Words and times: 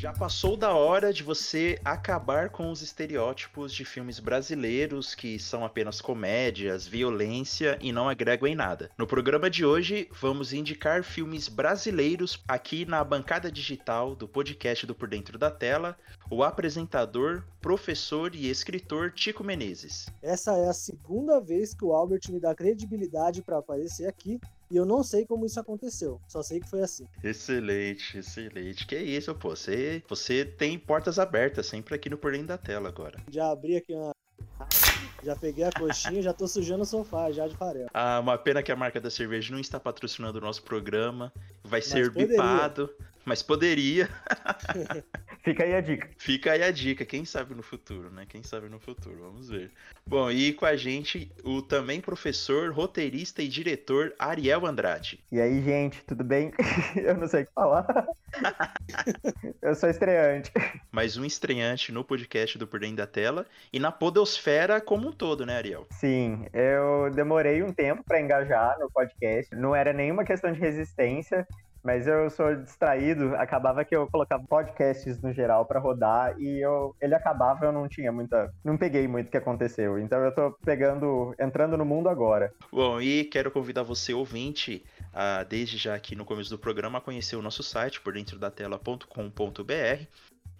Já 0.00 0.14
passou 0.14 0.56
da 0.56 0.72
hora 0.72 1.12
de 1.12 1.22
você 1.22 1.78
acabar 1.84 2.48
com 2.48 2.70
os 2.70 2.80
estereótipos 2.80 3.70
de 3.70 3.84
filmes 3.84 4.18
brasileiros 4.18 5.14
que 5.14 5.38
são 5.38 5.62
apenas 5.62 6.00
comédias, 6.00 6.86
violência 6.86 7.78
e 7.82 7.92
não 7.92 8.08
agregam 8.08 8.48
em 8.48 8.54
nada. 8.54 8.90
No 8.96 9.06
programa 9.06 9.50
de 9.50 9.62
hoje, 9.62 10.08
vamos 10.18 10.54
indicar 10.54 11.04
filmes 11.04 11.50
brasileiros 11.50 12.42
aqui 12.48 12.86
na 12.86 13.04
bancada 13.04 13.52
digital 13.52 14.16
do 14.16 14.26
podcast 14.26 14.86
do 14.86 14.94
Por 14.94 15.06
Dentro 15.06 15.36
da 15.36 15.50
Tela, 15.50 15.94
o 16.30 16.42
apresentador, 16.42 17.44
professor 17.60 18.34
e 18.34 18.48
escritor 18.48 19.12
Tico 19.12 19.44
Menezes. 19.44 20.08
Essa 20.22 20.56
é 20.56 20.70
a 20.70 20.72
segunda 20.72 21.38
vez 21.42 21.74
que 21.74 21.84
o 21.84 21.92
Albert 21.92 22.22
me 22.30 22.40
dá 22.40 22.54
credibilidade 22.54 23.42
para 23.42 23.58
aparecer 23.58 24.08
aqui 24.08 24.40
e 24.70 24.76
eu 24.76 24.86
não 24.86 25.02
sei 25.02 25.26
como 25.26 25.44
isso 25.44 25.58
aconteceu. 25.58 26.20
Só 26.28 26.42
sei 26.42 26.60
que 26.60 26.68
foi 26.68 26.82
assim. 26.82 27.06
Excelente, 27.24 28.18
excelente. 28.18 28.86
Que 28.86 28.96
isso, 28.96 29.34
pô. 29.34 29.50
Você, 29.50 30.02
você 30.08 30.44
tem 30.44 30.78
portas 30.78 31.18
abertas 31.18 31.66
sempre 31.66 31.94
aqui 31.94 32.08
no 32.08 32.16
Por 32.16 32.32
Dentro 32.32 32.48
da 32.48 32.58
Tela 32.58 32.88
agora. 32.88 33.18
Já 33.30 33.50
abri 33.50 33.76
aqui 33.76 33.94
uma. 33.94 34.12
Já 35.22 35.36
peguei 35.36 35.64
a 35.64 35.70
coxinha, 35.70 36.22
já 36.22 36.32
tô 36.32 36.48
sujando 36.48 36.82
o 36.82 36.86
sofá, 36.86 37.30
já 37.30 37.46
de 37.46 37.54
farelo. 37.54 37.90
Ah, 37.92 38.20
uma 38.20 38.38
pena 38.38 38.62
que 38.62 38.72
a 38.72 38.76
marca 38.76 38.98
da 38.98 39.10
cerveja 39.10 39.52
não 39.52 39.60
está 39.60 39.78
patrocinando 39.78 40.38
o 40.38 40.40
nosso 40.40 40.62
programa. 40.62 41.30
Vai 41.62 41.80
mas 41.80 41.86
ser 41.86 42.10
poderia. 42.10 42.28
bipado, 42.28 42.90
mas 43.22 43.42
poderia. 43.42 44.08
Fica 45.42 45.64
aí 45.64 45.74
a 45.74 45.80
dica. 45.80 46.08
Fica 46.18 46.52
aí 46.52 46.62
a 46.62 46.70
dica, 46.70 47.04
quem 47.04 47.24
sabe 47.24 47.54
no 47.54 47.62
futuro, 47.62 48.10
né? 48.10 48.26
Quem 48.28 48.42
sabe 48.42 48.68
no 48.68 48.78
futuro, 48.78 49.16
vamos 49.20 49.48
ver. 49.48 49.70
Bom, 50.06 50.30
e 50.30 50.52
com 50.52 50.66
a 50.66 50.76
gente 50.76 51.30
o 51.44 51.62
também 51.62 52.00
professor, 52.00 52.72
roteirista 52.72 53.42
e 53.42 53.48
diretor 53.48 54.14
Ariel 54.18 54.66
Andrade. 54.66 55.20
E 55.32 55.40
aí, 55.40 55.62
gente, 55.62 56.04
tudo 56.04 56.24
bem? 56.24 56.52
Eu 56.96 57.16
não 57.16 57.26
sei 57.26 57.42
o 57.42 57.46
que 57.46 57.52
falar. 57.52 57.86
Eu 59.62 59.74
sou 59.74 59.88
estreante. 59.88 60.52
Mais 60.90 61.16
um 61.16 61.24
estreante 61.24 61.92
no 61.92 62.04
podcast 62.04 62.58
do 62.58 62.66
Por 62.66 62.80
Dentro 62.80 62.96
da 62.96 63.06
Tela 63.06 63.46
e 63.72 63.78
na 63.78 63.90
podosfera 63.90 64.80
como 64.80 65.08
um 65.08 65.12
todo, 65.12 65.46
né, 65.46 65.56
Ariel? 65.56 65.86
Sim, 65.90 66.46
eu 66.52 67.10
demorei 67.14 67.62
um 67.62 67.72
tempo 67.72 68.02
para 68.04 68.20
engajar 68.20 68.78
no 68.78 68.90
podcast. 68.90 69.54
Não 69.54 69.74
era 69.74 69.92
nenhuma 69.92 70.24
questão 70.24 70.52
de 70.52 70.60
resistência. 70.60 71.46
Mas 71.82 72.06
eu 72.06 72.28
sou 72.30 72.54
distraído, 72.56 73.34
acabava 73.36 73.84
que 73.84 73.96
eu 73.96 74.06
colocava 74.06 74.44
podcasts 74.44 75.20
no 75.22 75.32
geral 75.32 75.64
para 75.64 75.80
rodar 75.80 76.38
e 76.38 76.60
eu, 76.62 76.94
ele 77.00 77.14
acabava, 77.14 77.64
eu 77.64 77.72
não 77.72 77.88
tinha 77.88 78.12
muita, 78.12 78.52
não 78.62 78.76
peguei 78.76 79.08
muito 79.08 79.28
o 79.28 79.30
que 79.30 79.36
aconteceu. 79.36 79.98
Então 79.98 80.18
eu 80.22 80.34
tô 80.34 80.52
pegando, 80.64 81.34
entrando 81.38 81.76
no 81.76 81.84
mundo 81.84 82.08
agora. 82.08 82.52
Bom, 82.70 83.00
e 83.00 83.24
quero 83.24 83.50
convidar 83.50 83.82
você 83.82 84.12
ouvinte 84.12 84.84
a 85.12 85.42
desde 85.42 85.76
já 85.76 85.94
aqui 85.94 86.14
no 86.14 86.24
começo 86.24 86.50
do 86.50 86.58
programa 86.58 86.98
a 86.98 87.00
conhecer 87.00 87.36
o 87.36 87.42
nosso 87.42 87.62
site 87.62 88.00
por 88.00 88.12
dentro 88.12 88.38
da 88.38 88.50
tela.com.br. 88.50 90.04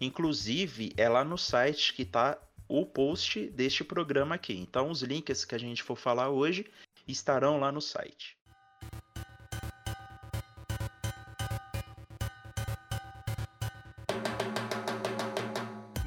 Inclusive, 0.00 0.94
é 0.96 1.08
lá 1.08 1.22
no 1.22 1.36
site 1.36 1.92
que 1.92 2.04
tá 2.06 2.38
o 2.66 2.86
post 2.86 3.48
deste 3.50 3.84
programa 3.84 4.36
aqui. 4.36 4.58
Então, 4.58 4.90
os 4.90 5.02
links 5.02 5.44
que 5.44 5.54
a 5.54 5.58
gente 5.58 5.82
for 5.82 5.96
falar 5.96 6.30
hoje 6.30 6.66
estarão 7.06 7.58
lá 7.58 7.70
no 7.70 7.80
site. 7.80 8.39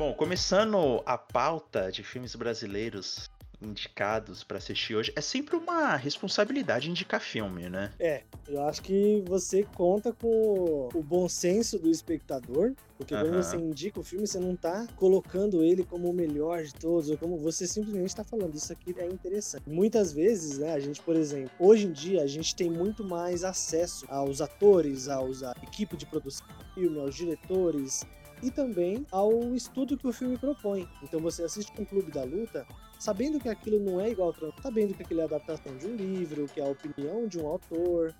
Bom, 0.03 0.13
começando 0.13 1.01
a 1.05 1.17
pauta 1.17 1.89
de 1.89 2.03
filmes 2.03 2.35
brasileiros 2.35 3.29
indicados 3.61 4.43
para 4.43 4.57
assistir 4.57 4.97
hoje, 4.97 5.13
é 5.15 5.21
sempre 5.21 5.55
uma 5.55 5.95
responsabilidade 5.95 6.89
indicar 6.89 7.21
filme, 7.21 7.69
né? 7.69 7.93
É, 7.97 8.23
eu 8.49 8.61
acho 8.63 8.81
que 8.81 9.23
você 9.25 9.63
conta 9.63 10.11
com 10.11 10.89
o 10.93 11.01
bom 11.01 11.29
senso 11.29 11.79
do 11.79 11.89
espectador, 11.89 12.73
porque 12.97 13.15
quando 13.15 13.33
você 13.41 13.55
indica 13.55 13.97
o 13.97 14.03
filme, 14.03 14.27
você 14.27 14.41
não 14.41 14.57
tá 14.57 14.85
colocando 14.97 15.63
ele 15.63 15.85
como 15.85 16.09
o 16.09 16.13
melhor 16.13 16.63
de 16.63 16.73
todos, 16.73 17.09
ou 17.09 17.17
como 17.17 17.37
você 17.37 17.65
simplesmente 17.65 18.09
está 18.09 18.25
falando, 18.25 18.53
isso 18.55 18.73
aqui 18.73 18.93
é 18.97 19.07
interessante. 19.07 19.63
Muitas 19.65 20.11
vezes, 20.11 20.57
né, 20.57 20.73
a 20.73 20.79
gente, 20.81 21.01
por 21.01 21.15
exemplo, 21.15 21.51
hoje 21.57 21.85
em 21.85 21.93
dia 21.93 22.23
a 22.23 22.27
gente 22.27 22.53
tem 22.53 22.69
muito 22.69 23.05
mais 23.05 23.45
acesso 23.45 24.05
aos 24.09 24.41
atores, 24.41 25.07
aos 25.07 25.43
à 25.43 25.55
equipe 25.63 25.95
de 25.95 26.05
produção 26.05 26.45
do 26.45 26.73
filme, 26.73 26.99
aos 26.99 27.15
diretores, 27.15 28.05
e 28.43 28.51
também 28.51 29.07
ao 29.09 29.55
estudo 29.55 29.97
que 29.97 30.05
o 30.05 30.11
filme 30.11 30.37
propõe. 30.37 30.87
Então 31.01 31.19
você 31.21 31.43
assiste 31.43 31.71
um 31.79 31.85
clube 31.85 32.11
da 32.11 32.23
luta 32.23 32.67
sabendo 32.99 33.39
que 33.39 33.47
aquilo 33.47 33.79
não 33.79 33.99
é 33.99 34.09
igual 34.09 34.35
ao 34.43 34.61
sabendo 34.61 34.93
que 34.93 35.01
aquilo 35.01 35.21
é 35.21 35.23
adaptação 35.23 35.75
de 35.77 35.87
um 35.87 35.95
livro, 35.95 36.45
que 36.47 36.59
é 36.59 36.63
a 36.63 36.69
opinião 36.69 37.25
de 37.25 37.39
um 37.39 37.47
autor. 37.47 38.13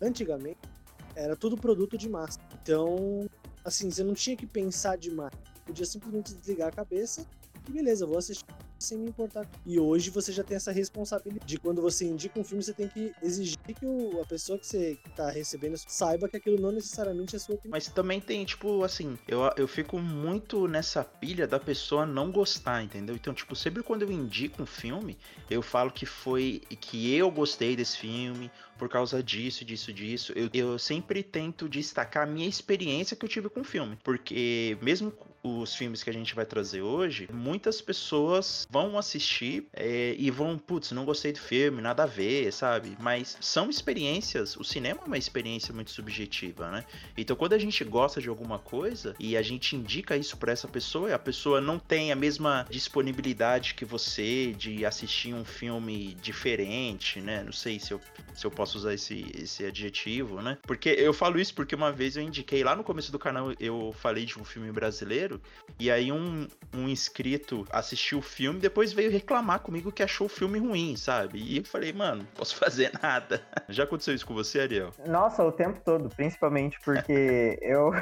Antigamente 0.00 0.58
era 1.16 1.34
tudo 1.34 1.56
produto 1.56 1.96
de 1.96 2.08
massa. 2.08 2.38
Então, 2.62 3.28
assim, 3.64 3.90
você 3.90 4.04
não 4.04 4.14
tinha 4.14 4.36
que 4.36 4.46
pensar 4.46 4.96
demais. 4.96 5.32
Podia 5.64 5.86
simplesmente 5.86 6.34
desligar 6.34 6.68
a 6.68 6.72
cabeça 6.72 7.26
e 7.68 7.72
beleza, 7.72 8.06
vou 8.06 8.18
assistir 8.18 8.44
sem 8.80 8.98
me 8.98 9.08
importar. 9.08 9.46
E 9.64 9.78
hoje 9.78 10.10
você 10.10 10.32
já 10.32 10.42
tem 10.42 10.56
essa 10.56 10.72
responsabilidade 10.72 11.46
de 11.46 11.58
quando 11.58 11.82
você 11.82 12.06
indica 12.06 12.40
um 12.40 12.44
filme, 12.44 12.62
você 12.62 12.72
tem 12.72 12.88
que 12.88 13.12
exigir 13.22 13.58
que 13.78 13.84
o, 13.86 14.20
a 14.20 14.24
pessoa 14.24 14.58
que 14.58 14.66
você 14.66 14.98
tá 15.14 15.30
recebendo 15.30 15.76
saiba 15.76 16.28
que 16.28 16.36
aquilo 16.36 16.58
não 16.58 16.72
necessariamente 16.72 17.36
é 17.36 17.38
sua 17.38 17.56
opinião. 17.56 17.72
Mas 17.72 17.86
também 17.88 18.20
tem, 18.20 18.44
tipo, 18.44 18.82
assim, 18.82 19.18
eu, 19.28 19.40
eu 19.56 19.68
fico 19.68 19.98
muito 19.98 20.66
nessa 20.66 21.04
pilha 21.04 21.46
da 21.46 21.60
pessoa 21.60 22.06
não 22.06 22.32
gostar, 22.32 22.82
entendeu? 22.82 23.14
Então, 23.14 23.34
tipo, 23.34 23.54
sempre 23.54 23.82
quando 23.82 24.02
eu 24.02 24.10
indico 24.10 24.62
um 24.62 24.66
filme, 24.66 25.18
eu 25.50 25.60
falo 25.62 25.90
que 25.90 26.06
foi 26.06 26.62
que 26.80 27.14
eu 27.14 27.30
gostei 27.30 27.76
desse 27.76 27.98
filme, 27.98 28.50
por 28.80 28.88
causa 28.88 29.22
disso, 29.22 29.62
disso, 29.62 29.92
disso. 29.92 30.32
Eu, 30.34 30.48
eu 30.54 30.78
sempre 30.78 31.22
tento 31.22 31.68
destacar 31.68 32.26
a 32.26 32.26
minha 32.26 32.48
experiência 32.48 33.14
que 33.14 33.22
eu 33.22 33.28
tive 33.28 33.50
com 33.50 33.60
o 33.60 33.64
filme. 33.64 33.98
Porque 34.02 34.78
mesmo 34.80 35.12
os 35.42 35.74
filmes 35.74 36.02
que 36.02 36.10
a 36.10 36.12
gente 36.12 36.34
vai 36.34 36.46
trazer 36.46 36.82
hoje, 36.82 37.28
muitas 37.32 37.80
pessoas 37.80 38.66
vão 38.70 38.98
assistir 38.98 39.66
é, 39.72 40.14
e 40.18 40.30
vão, 40.30 40.58
putz, 40.58 40.92
não 40.92 41.04
gostei 41.04 41.32
do 41.32 41.38
filme, 41.38 41.82
nada 41.82 42.04
a 42.04 42.06
ver, 42.06 42.52
sabe? 42.52 42.96
Mas 42.98 43.36
são 43.40 43.68
experiências, 43.68 44.56
o 44.56 44.64
cinema 44.64 45.00
é 45.02 45.06
uma 45.06 45.18
experiência 45.18 45.74
muito 45.74 45.90
subjetiva, 45.90 46.70
né? 46.70 46.84
Então 47.16 47.36
quando 47.36 47.52
a 47.52 47.58
gente 47.58 47.84
gosta 47.84 48.20
de 48.20 48.28
alguma 48.28 48.58
coisa 48.58 49.14
e 49.18 49.36
a 49.36 49.42
gente 49.42 49.76
indica 49.76 50.16
isso 50.16 50.36
para 50.36 50.52
essa 50.52 50.68
pessoa, 50.68 51.10
e 51.10 51.12
a 51.12 51.18
pessoa 51.18 51.60
não 51.60 51.78
tem 51.78 52.12
a 52.12 52.16
mesma 52.16 52.66
disponibilidade 52.70 53.74
que 53.74 53.84
você 53.84 54.54
de 54.56 54.84
assistir 54.86 55.34
um 55.34 55.44
filme 55.44 56.14
diferente, 56.22 57.20
né? 57.20 57.42
Não 57.42 57.52
sei 57.52 57.78
se 57.78 57.92
eu, 57.92 58.00
se 58.34 58.46
eu 58.46 58.50
posso 58.50 58.70
posso 58.70 58.78
usar 58.78 58.94
esse, 58.94 59.26
esse 59.36 59.64
adjetivo, 59.64 60.40
né? 60.40 60.56
Porque 60.62 60.90
eu 60.90 61.12
falo 61.12 61.40
isso 61.40 61.52
porque 61.54 61.74
uma 61.74 61.90
vez 61.90 62.16
eu 62.16 62.22
indiquei 62.22 62.62
lá 62.62 62.76
no 62.76 62.84
começo 62.84 63.10
do 63.10 63.18
canal, 63.18 63.52
eu 63.58 63.92
falei 63.98 64.24
de 64.24 64.38
um 64.38 64.44
filme 64.44 64.70
brasileiro, 64.70 65.29
e 65.78 65.90
aí 65.90 66.10
um, 66.10 66.48
um 66.74 66.88
inscrito 66.88 67.66
assistiu 67.70 68.18
o 68.18 68.22
filme, 68.22 68.58
depois 68.58 68.92
veio 68.92 69.10
reclamar 69.10 69.60
comigo 69.60 69.92
que 69.92 70.02
achou 70.02 70.26
o 70.26 70.30
filme 70.30 70.58
ruim, 70.58 70.96
sabe? 70.96 71.38
E 71.38 71.58
eu 71.58 71.64
falei, 71.64 71.92
mano, 71.92 72.22
não 72.22 72.26
posso 72.34 72.56
fazer 72.58 72.92
nada. 73.02 73.42
Já 73.68 73.84
aconteceu 73.84 74.14
isso 74.14 74.26
com 74.26 74.34
você, 74.34 74.60
Ariel? 74.60 74.92
Nossa, 75.06 75.44
o 75.44 75.52
tempo 75.52 75.80
todo, 75.84 76.08
principalmente 76.08 76.78
porque 76.84 77.58
eu. 77.60 77.92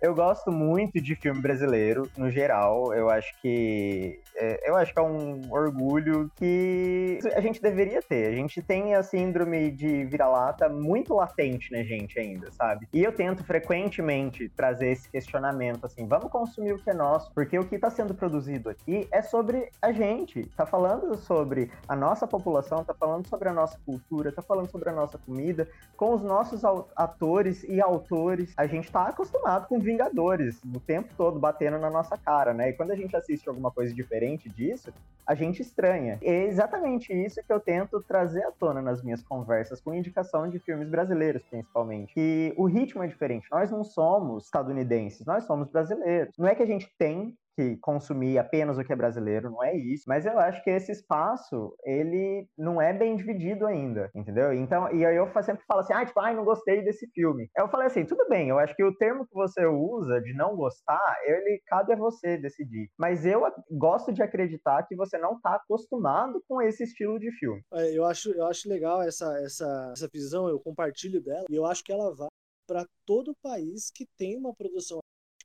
Eu 0.00 0.14
gosto 0.14 0.50
muito 0.50 1.00
de 1.00 1.14
filme 1.14 1.40
brasileiro, 1.40 2.10
no 2.16 2.30
geral. 2.30 2.92
Eu 2.92 3.08
acho 3.08 3.32
que 3.40 4.20
é, 4.34 4.68
eu 4.68 4.76
acho 4.76 4.92
que 4.92 4.98
é 4.98 5.02
um 5.02 5.40
orgulho 5.50 6.30
que 6.36 7.18
a 7.34 7.40
gente 7.40 7.60
deveria 7.60 8.02
ter. 8.02 8.28
A 8.28 8.32
gente 8.32 8.60
tem 8.60 8.94
a 8.94 9.02
síndrome 9.02 9.70
de 9.70 10.04
vira-lata 10.04 10.68
muito 10.68 11.14
latente 11.14 11.72
na 11.72 11.82
gente 11.82 12.18
ainda, 12.18 12.50
sabe? 12.52 12.86
E 12.92 13.02
eu 13.02 13.12
tento 13.12 13.44
frequentemente 13.44 14.48
trazer 14.50 14.90
esse 14.90 15.08
questionamento 15.08 15.86
assim: 15.86 16.06
vamos 16.06 16.30
consumir 16.30 16.72
o 16.72 16.78
que 16.78 16.90
é 16.90 16.94
nosso, 16.94 17.32
porque 17.32 17.58
o 17.58 17.64
que 17.64 17.76
está 17.76 17.90
sendo 17.90 18.14
produzido 18.14 18.68
aqui 18.68 19.08
é 19.10 19.22
sobre 19.22 19.70
a 19.80 19.92
gente. 19.92 20.44
Tá 20.56 20.66
falando 20.66 21.16
sobre 21.16 21.70
a 21.88 21.96
nossa 21.96 22.26
população, 22.26 22.84
tá 22.84 22.94
falando 22.94 23.26
sobre 23.26 23.48
a 23.48 23.52
nossa 23.52 23.78
cultura, 23.84 24.32
tá 24.32 24.42
falando 24.42 24.70
sobre 24.70 24.90
a 24.90 24.92
nossa 24.92 25.18
comida, 25.18 25.68
com 25.96 26.14
os 26.14 26.22
nossos 26.22 26.62
atores 26.94 27.64
e 27.64 27.80
autores. 27.80 28.52
A 28.56 28.66
gente 28.66 28.90
tá 28.90 29.06
acostumado 29.06 29.66
com 29.66 29.75
com 29.76 29.80
Vingadores 29.80 30.60
o 30.74 30.80
tempo 30.80 31.08
todo 31.16 31.38
batendo 31.38 31.78
na 31.78 31.90
nossa 31.90 32.16
cara, 32.16 32.54
né? 32.54 32.70
E 32.70 32.72
quando 32.72 32.90
a 32.90 32.96
gente 32.96 33.14
assiste 33.14 33.48
alguma 33.48 33.70
coisa 33.70 33.94
diferente 33.94 34.48
disso, 34.48 34.92
a 35.26 35.34
gente 35.34 35.60
estranha. 35.60 36.18
E 36.22 36.26
é 36.26 36.44
exatamente 36.44 37.12
isso 37.12 37.42
que 37.42 37.52
eu 37.52 37.60
tento 37.60 38.02
trazer 38.02 38.42
à 38.44 38.52
tona 38.52 38.80
nas 38.80 39.02
minhas 39.02 39.22
conversas, 39.22 39.80
com 39.80 39.94
indicação 39.94 40.48
de 40.48 40.58
filmes 40.58 40.88
brasileiros, 40.88 41.42
principalmente. 41.50 42.12
E 42.16 42.54
o 42.56 42.64
ritmo 42.64 43.02
é 43.02 43.06
diferente. 43.06 43.48
Nós 43.50 43.70
não 43.70 43.84
somos 43.84 44.44
estadunidenses, 44.44 45.26
nós 45.26 45.44
somos 45.44 45.68
brasileiros. 45.68 46.34
Não 46.38 46.48
é 46.48 46.54
que 46.54 46.62
a 46.62 46.66
gente 46.66 46.90
tem 46.98 47.36
que 47.56 47.76
consumir 47.78 48.38
apenas 48.38 48.76
o 48.76 48.84
que 48.84 48.92
é 48.92 48.96
brasileiro, 48.96 49.50
não 49.50 49.64
é 49.64 49.74
isso. 49.74 50.04
Mas 50.06 50.26
eu 50.26 50.38
acho 50.38 50.62
que 50.62 50.70
esse 50.70 50.92
espaço, 50.92 51.74
ele 51.84 52.46
não 52.56 52.80
é 52.80 52.92
bem 52.92 53.16
dividido 53.16 53.66
ainda, 53.66 54.10
entendeu? 54.14 54.52
Então, 54.52 54.94
e 54.94 55.04
aí 55.04 55.16
eu 55.16 55.26
sempre 55.42 55.64
falo 55.66 55.80
assim, 55.80 55.94
ah, 55.94 56.04
tipo, 56.04 56.20
ai, 56.20 56.34
não 56.36 56.44
gostei 56.44 56.82
desse 56.82 57.08
filme. 57.12 57.48
Eu 57.56 57.68
falei 57.68 57.86
assim, 57.86 58.04
tudo 58.04 58.28
bem, 58.28 58.50
eu 58.50 58.58
acho 58.58 58.76
que 58.76 58.84
o 58.84 58.94
termo 58.94 59.26
que 59.26 59.34
você 59.34 59.64
usa 59.64 60.20
de 60.20 60.34
não 60.34 60.54
gostar, 60.54 61.16
ele 61.24 61.60
cabe 61.66 61.94
a 61.94 61.96
você 61.96 62.36
decidir. 62.36 62.90
Mas 62.98 63.24
eu 63.24 63.42
gosto 63.70 64.12
de 64.12 64.22
acreditar 64.22 64.86
que 64.86 64.94
você 64.94 65.16
não 65.16 65.36
está 65.36 65.54
acostumado 65.54 66.42
com 66.46 66.60
esse 66.60 66.84
estilo 66.84 67.18
de 67.18 67.32
filme. 67.38 67.62
É, 67.72 67.96
eu 67.96 68.04
acho, 68.04 68.30
eu 68.32 68.46
acho 68.46 68.68
legal 68.68 69.02
essa, 69.02 69.26
essa, 69.42 69.92
essa 69.92 70.08
visão, 70.12 70.48
eu 70.48 70.60
compartilho 70.60 71.22
dela, 71.22 71.46
e 71.48 71.56
eu 71.56 71.64
acho 71.64 71.82
que 71.82 71.92
ela 71.92 72.14
vai 72.14 72.28
para 72.66 72.84
todo 73.06 73.36
país 73.40 73.90
que 73.94 74.04
tem 74.18 74.36
uma 74.36 74.52
produção 74.52 74.98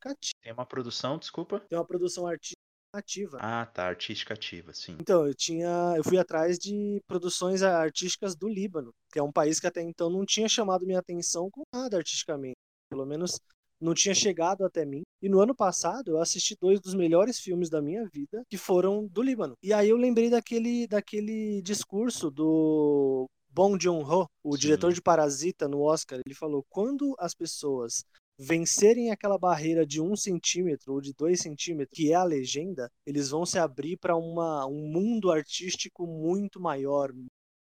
ativa. 0.10 0.34
Tem 0.42 0.54
uma 0.54 0.66
produção, 0.66 1.18
desculpa? 1.18 1.60
Tem 1.62 1.78
uma 1.78 1.86
produção 1.86 2.28
artística 2.28 2.60
ativa. 2.94 3.38
Ah, 3.40 3.66
tá, 3.66 3.86
artística 3.86 4.34
ativa, 4.34 4.74
sim. 4.74 4.98
Então, 5.00 5.26
eu 5.26 5.34
tinha, 5.34 5.94
eu 5.96 6.04
fui 6.04 6.18
atrás 6.18 6.58
de 6.58 7.00
produções 7.08 7.62
artísticas 7.64 8.36
do 8.36 8.50
Líbano, 8.50 8.92
que 9.12 9.20
é 9.20 9.24
um 9.24 9.32
país 9.32 9.60
que 9.60 9.68
até 9.68 9.82
então 9.82 10.10
não 10.10 10.26
tinha 10.26 10.50
chamado 10.50 10.86
minha 10.86 11.00
atenção 11.00 11.50
com 11.50 11.64
nada 11.74 11.98
artisticamente, 11.98 12.58
pelo 12.90 13.06
menos 13.06 13.40
não 13.80 13.94
tinha 13.94 14.14
chegado 14.14 14.64
até 14.64 14.86
mim. 14.86 15.02
E 15.22 15.28
no 15.28 15.40
ano 15.40 15.56
passado 15.56 16.12
eu 16.12 16.22
assisti 16.22 16.56
dois 16.60 16.80
dos 16.80 16.94
melhores 16.94 17.40
filmes 17.40 17.70
da 17.70 17.82
minha 17.82 18.08
vida, 18.14 18.44
que 18.50 18.58
foram 18.58 19.08
do 19.08 19.24
Líbano. 19.24 19.56
E 19.64 19.74
aí 19.74 19.90
eu 19.90 19.98
lembrei 19.98 20.30
daquele 20.30 20.88
daquele 20.88 21.62
discurso 21.64 22.30
do 22.30 23.28
Bong 23.50 23.82
Joon-ho, 23.82 24.28
o 24.44 24.54
Sim. 24.54 24.60
diretor 24.60 24.94
de 24.94 25.02
Parasita 25.02 25.68
no 25.68 25.82
Oscar, 25.82 26.20
ele 26.26 26.36
falou: 26.36 26.64
quando 26.70 27.16
as 27.20 27.34
pessoas 27.34 28.04
vencerem 28.44 29.12
aquela 29.12 29.38
barreira 29.38 29.86
de 29.86 30.02
um 30.02 30.16
centímetro 30.16 30.94
ou 30.94 31.02
de 31.02 31.14
dois 31.14 31.40
centímetros, 31.42 31.96
que 31.96 32.12
é 32.12 32.16
a 32.16 32.24
legenda, 32.24 32.92
eles 33.06 33.30
vão 33.30 33.46
se 33.46 33.60
abrir 33.60 33.98
para 33.98 34.18
um 34.18 34.92
mundo 34.92 35.32
artístico 35.32 36.08
muito 36.08 36.60
maior, 36.60 37.12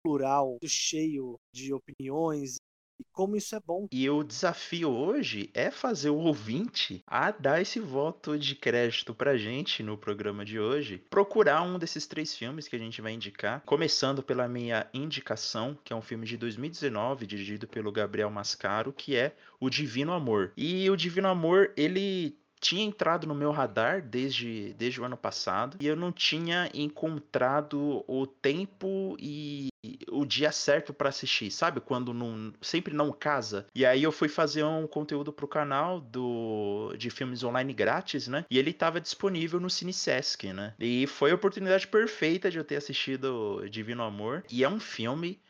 plural, 0.02 0.58
cheio 0.64 1.40
de 1.52 1.72
opiniões 1.72 2.56
e 2.98 3.04
como 3.12 3.36
isso 3.36 3.54
é 3.54 3.60
bom. 3.60 3.86
E 3.90 4.08
o 4.08 4.22
desafio 4.22 4.90
hoje 4.90 5.50
é 5.54 5.70
fazer 5.70 6.10
o 6.10 6.16
ouvinte 6.16 7.02
a 7.06 7.30
dar 7.30 7.60
esse 7.60 7.80
voto 7.80 8.38
de 8.38 8.54
crédito 8.54 9.14
pra 9.14 9.36
gente 9.36 9.82
no 9.82 9.96
programa 9.96 10.44
de 10.44 10.58
hoje, 10.58 10.98
procurar 11.10 11.62
um 11.62 11.78
desses 11.78 12.06
três 12.06 12.36
filmes 12.36 12.68
que 12.68 12.76
a 12.76 12.78
gente 12.78 13.00
vai 13.00 13.12
indicar, 13.12 13.62
começando 13.64 14.22
pela 14.22 14.48
minha 14.48 14.88
indicação, 14.92 15.78
que 15.84 15.92
é 15.92 15.96
um 15.96 16.02
filme 16.02 16.26
de 16.26 16.36
2019, 16.36 17.26
dirigido 17.26 17.66
pelo 17.66 17.92
Gabriel 17.92 18.30
Mascaro, 18.30 18.92
que 18.92 19.16
é 19.16 19.34
O 19.60 19.68
Divino 19.68 20.12
Amor. 20.12 20.52
E 20.56 20.88
o 20.90 20.96
Divino 20.96 21.28
Amor, 21.28 21.72
ele 21.76 22.38
tinha 22.60 22.84
entrado 22.84 23.26
no 23.26 23.34
meu 23.34 23.50
radar 23.50 24.02
desde, 24.02 24.74
desde 24.74 25.00
o 25.00 25.04
ano 25.04 25.16
passado 25.16 25.76
e 25.80 25.86
eu 25.86 25.96
não 25.96 26.12
tinha 26.12 26.70
encontrado 26.74 28.04
o 28.06 28.26
tempo 28.26 29.16
e 29.18 29.68
o 30.10 30.24
dia 30.24 30.50
certo 30.50 30.92
para 30.92 31.08
assistir, 31.08 31.50
sabe? 31.50 31.80
Quando 31.80 32.12
não, 32.12 32.52
sempre 32.60 32.94
não 32.94 33.12
casa. 33.12 33.66
E 33.74 33.84
aí 33.84 34.02
eu 34.02 34.10
fui 34.10 34.28
fazer 34.28 34.64
um 34.64 34.86
conteúdo 34.86 35.32
pro 35.32 35.46
canal 35.46 36.00
do 36.00 36.92
de 36.96 37.10
filmes 37.10 37.44
online 37.44 37.72
grátis, 37.72 38.26
né? 38.26 38.44
E 38.50 38.58
ele 38.58 38.70
estava 38.70 39.00
disponível 39.00 39.60
no 39.60 39.70
Cine 39.70 39.92
Sesc, 39.92 40.52
né? 40.52 40.74
E 40.78 41.06
foi 41.06 41.30
a 41.30 41.34
oportunidade 41.34 41.86
perfeita 41.86 42.50
de 42.50 42.58
eu 42.58 42.64
ter 42.64 42.76
assistido 42.76 43.64
Divino 43.70 44.02
Amor. 44.02 44.44
E 44.50 44.64
é 44.64 44.68
um 44.68 44.80
filme 44.80 45.40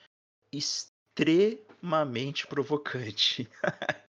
extremamente 0.52 2.46
provocante. 2.46 3.48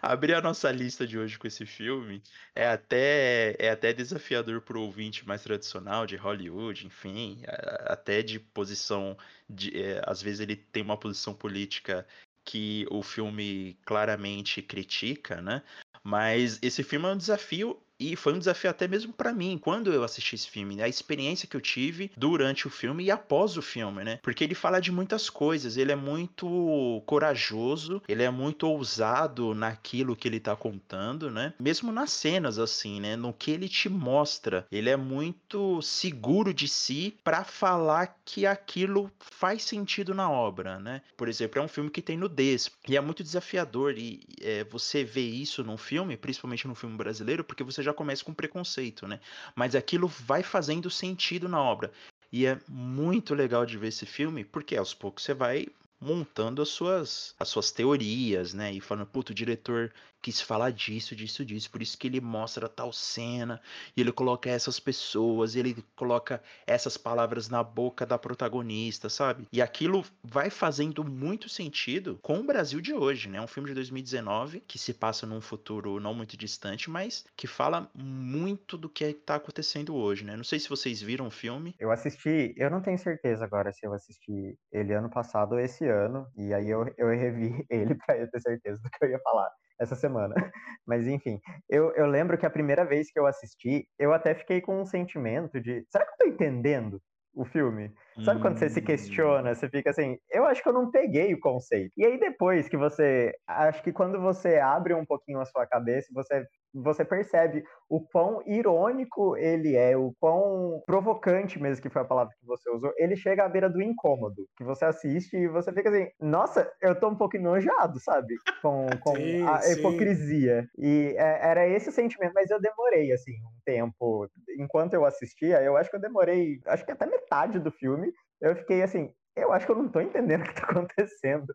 Abrir 0.00 0.34
a 0.34 0.40
nossa 0.40 0.70
lista 0.70 1.06
de 1.06 1.18
hoje 1.18 1.38
com 1.38 1.46
esse 1.46 1.66
filme 1.66 2.22
é 2.54 2.68
até, 2.68 3.56
é 3.58 3.70
até 3.70 3.92
desafiador 3.92 4.60
para 4.60 4.78
o 4.78 4.82
ouvinte 4.82 5.26
mais 5.26 5.42
tradicional 5.42 6.06
de 6.06 6.16
Hollywood, 6.16 6.86
enfim, 6.86 7.42
até 7.84 8.22
de 8.22 8.38
posição. 8.38 9.16
De, 9.48 9.80
é, 9.80 10.02
às 10.06 10.22
vezes 10.22 10.40
ele 10.40 10.56
tem 10.56 10.82
uma 10.82 10.96
posição 10.96 11.34
política 11.34 12.06
que 12.44 12.86
o 12.90 13.02
filme 13.02 13.76
claramente 13.84 14.62
critica, 14.62 15.42
né? 15.42 15.62
Mas 16.02 16.60
esse 16.62 16.84
filme 16.84 17.06
é 17.06 17.12
um 17.12 17.16
desafio 17.16 17.82
e 17.98 18.16
foi 18.16 18.32
um 18.32 18.38
desafio 18.38 18.70
até 18.70 18.86
mesmo 18.86 19.12
para 19.12 19.32
mim, 19.32 19.58
quando 19.58 19.92
eu 19.92 20.04
assisti 20.04 20.34
esse 20.34 20.48
filme, 20.48 20.76
né? 20.76 20.84
a 20.84 20.88
experiência 20.88 21.48
que 21.48 21.56
eu 21.56 21.60
tive 21.60 22.10
durante 22.16 22.66
o 22.66 22.70
filme 22.70 23.04
e 23.04 23.10
após 23.10 23.56
o 23.56 23.62
filme, 23.62 24.04
né? 24.04 24.18
Porque 24.22 24.44
ele 24.44 24.54
fala 24.54 24.80
de 24.80 24.92
muitas 24.92 25.30
coisas, 25.30 25.76
ele 25.76 25.92
é 25.92 25.96
muito 25.96 27.02
corajoso, 27.06 28.02
ele 28.08 28.22
é 28.22 28.30
muito 28.30 28.68
ousado 28.68 29.54
naquilo 29.54 30.16
que 30.16 30.28
ele 30.28 30.40
tá 30.40 30.54
contando, 30.54 31.30
né? 31.30 31.54
Mesmo 31.58 31.90
nas 31.92 32.10
cenas 32.10 32.58
assim, 32.58 33.00
né? 33.00 33.16
No 33.16 33.32
que 33.32 33.50
ele 33.50 33.68
te 33.68 33.88
mostra, 33.88 34.66
ele 34.70 34.90
é 34.90 34.96
muito 34.96 35.80
seguro 35.82 36.52
de 36.52 36.68
si 36.68 37.16
para 37.24 37.44
falar 37.44 38.18
que 38.24 38.46
aquilo 38.46 39.10
faz 39.18 39.62
sentido 39.62 40.14
na 40.14 40.30
obra, 40.30 40.78
né? 40.78 41.02
Por 41.16 41.28
exemplo, 41.28 41.60
é 41.60 41.64
um 41.64 41.68
filme 41.68 41.90
que 41.90 42.02
tem 42.02 42.16
nudez 42.16 42.70
e 42.88 42.96
é 42.96 43.00
muito 43.00 43.22
desafiador 43.22 43.96
e 43.96 44.20
é, 44.40 44.64
você 44.64 45.04
vê 45.04 45.22
isso 45.22 45.64
num 45.64 45.76
filme, 45.76 46.16
principalmente 46.16 46.68
no 46.68 46.74
filme 46.74 46.96
brasileiro, 46.96 47.44
porque 47.44 47.64
você 47.64 47.82
já 47.86 47.94
começa 47.94 48.24
com 48.24 48.34
preconceito, 48.34 49.06
né? 49.06 49.20
Mas 49.54 49.74
aquilo 49.74 50.06
vai 50.08 50.42
fazendo 50.42 50.90
sentido 50.90 51.48
na 51.48 51.60
obra. 51.60 51.92
E 52.32 52.46
é 52.46 52.58
muito 52.68 53.34
legal 53.34 53.64
de 53.64 53.78
ver 53.78 53.88
esse 53.88 54.04
filme, 54.04 54.44
porque 54.44 54.76
aos 54.76 54.92
poucos 54.92 55.24
você 55.24 55.32
vai 55.32 55.66
montando 56.00 56.60
as 56.60 56.68
suas, 56.68 57.34
as 57.38 57.48
suas 57.48 57.70
teorias, 57.70 58.52
né? 58.52 58.72
E 58.72 58.80
falando, 58.80 59.06
puto, 59.06 59.32
o 59.32 59.34
diretor 59.34 59.92
quis 60.26 60.40
falar 60.40 60.72
disso, 60.72 61.14
disso, 61.14 61.44
disso, 61.44 61.70
por 61.70 61.80
isso 61.80 61.96
que 61.96 62.08
ele 62.08 62.20
mostra 62.20 62.68
tal 62.68 62.92
cena, 62.92 63.60
e 63.96 64.00
ele 64.00 64.10
coloca 64.10 64.50
essas 64.50 64.80
pessoas, 64.80 65.54
e 65.54 65.60
ele 65.60 65.84
coloca 65.94 66.42
essas 66.66 66.96
palavras 66.96 67.48
na 67.48 67.62
boca 67.62 68.04
da 68.04 68.18
protagonista, 68.18 69.08
sabe? 69.08 69.46
E 69.52 69.62
aquilo 69.62 70.04
vai 70.24 70.50
fazendo 70.50 71.04
muito 71.04 71.48
sentido 71.48 72.18
com 72.20 72.40
o 72.40 72.42
Brasil 72.42 72.80
de 72.80 72.92
hoje, 72.92 73.28
né? 73.28 73.40
Um 73.40 73.46
filme 73.46 73.68
de 73.68 73.74
2019 73.76 74.64
que 74.66 74.80
se 74.80 74.92
passa 74.92 75.28
num 75.28 75.40
futuro 75.40 76.00
não 76.00 76.12
muito 76.12 76.36
distante, 76.36 76.90
mas 76.90 77.24
que 77.36 77.46
fala 77.46 77.88
muito 77.94 78.76
do 78.76 78.88
que 78.88 79.04
está 79.04 79.36
acontecendo 79.36 79.94
hoje, 79.94 80.24
né? 80.24 80.34
Não 80.36 80.42
sei 80.42 80.58
se 80.58 80.68
vocês 80.68 81.00
viram 81.00 81.28
o 81.28 81.30
filme. 81.30 81.72
Eu 81.78 81.92
assisti, 81.92 82.52
eu 82.56 82.68
não 82.68 82.82
tenho 82.82 82.98
certeza 82.98 83.44
agora 83.44 83.70
se 83.70 83.86
eu 83.86 83.92
assisti 83.92 84.58
ele 84.72 84.92
ano 84.92 85.08
passado 85.08 85.52
ou 85.52 85.60
esse 85.60 85.86
ano, 85.86 86.26
e 86.36 86.52
aí 86.52 86.68
eu, 86.68 86.84
eu 86.98 87.10
revi 87.10 87.64
ele 87.70 87.94
para 87.94 88.18
eu 88.18 88.28
ter 88.28 88.40
certeza 88.40 88.82
do 88.82 88.90
que 88.90 89.04
eu 89.04 89.10
ia 89.10 89.20
falar 89.20 89.52
essa 89.78 89.94
semana. 89.94 90.34
Mas 90.86 91.06
enfim, 91.06 91.40
eu, 91.68 91.92
eu 91.94 92.06
lembro 92.06 92.38
que 92.38 92.46
a 92.46 92.50
primeira 92.50 92.84
vez 92.84 93.10
que 93.10 93.18
eu 93.18 93.26
assisti, 93.26 93.88
eu 93.98 94.12
até 94.12 94.34
fiquei 94.34 94.60
com 94.60 94.80
um 94.80 94.86
sentimento 94.86 95.60
de: 95.60 95.84
será 95.90 96.04
que 96.04 96.12
eu 96.12 96.16
tô 96.18 96.26
entendendo 96.34 97.00
o 97.34 97.44
filme? 97.44 97.92
Sabe 98.24 98.40
quando 98.40 98.58
você 98.58 98.68
se 98.68 98.80
questiona, 98.80 99.54
você 99.54 99.68
fica 99.68 99.90
assim, 99.90 100.16
eu 100.30 100.44
acho 100.46 100.62
que 100.62 100.68
eu 100.68 100.72
não 100.72 100.90
peguei 100.90 101.34
o 101.34 101.40
conceito. 101.40 101.92
E 101.96 102.04
aí 102.04 102.18
depois 102.18 102.68
que 102.68 102.76
você, 102.76 103.32
acho 103.46 103.82
que 103.82 103.92
quando 103.92 104.20
você 104.20 104.58
abre 104.58 104.94
um 104.94 105.04
pouquinho 105.04 105.40
a 105.40 105.44
sua 105.44 105.66
cabeça, 105.66 106.08
você 106.14 106.44
você 106.82 107.04
percebe 107.04 107.64
o 107.88 108.00
quão 108.00 108.42
irônico 108.46 109.36
ele 109.36 109.74
é, 109.76 109.96
o 109.96 110.12
quão 110.20 110.82
provocante 110.86 111.58
mesmo 111.60 111.82
que 111.82 111.88
foi 111.88 112.02
a 112.02 112.04
palavra 112.04 112.34
que 112.38 112.46
você 112.46 112.68
usou. 112.70 112.92
Ele 112.98 113.16
chega 113.16 113.44
à 113.44 113.48
beira 113.48 113.70
do 113.70 113.80
incômodo, 113.82 114.46
que 114.56 114.64
você 114.64 114.84
assiste 114.84 115.36
e 115.36 115.48
você 115.48 115.72
fica 115.72 115.88
assim, 115.88 116.08
nossa, 116.20 116.70
eu 116.82 116.98
tô 116.98 117.08
um 117.08 117.16
pouco 117.16 117.36
enojado, 117.36 117.98
sabe? 118.00 118.34
Com, 118.60 118.86
com 119.00 119.14
sim, 119.14 119.46
a 119.48 119.60
sim. 119.60 119.72
hipocrisia. 119.72 120.66
E 120.78 121.14
é, 121.16 121.48
era 121.48 121.66
esse 121.66 121.88
o 121.88 121.92
sentimento, 121.92 122.32
mas 122.34 122.50
eu 122.50 122.60
demorei, 122.60 123.12
assim, 123.12 123.32
um 123.32 123.58
tempo. 123.64 124.28
Enquanto 124.58 124.94
eu 124.94 125.04
assistia, 125.04 125.62
eu 125.62 125.76
acho 125.76 125.88
que 125.88 125.96
eu 125.96 126.00
demorei, 126.00 126.60
acho 126.66 126.84
que 126.84 126.92
até 126.92 127.06
metade 127.06 127.58
do 127.58 127.70
filme, 127.70 128.05
eu 128.40 128.56
fiquei 128.56 128.82
assim, 128.82 129.10
eu 129.36 129.52
acho 129.52 129.66
que 129.66 129.72
eu 129.72 129.76
não 129.76 129.88
tô 129.88 130.00
entendendo 130.00 130.40
o 130.42 130.44
que 130.44 130.54
tá 130.54 130.68
acontecendo. 130.70 131.46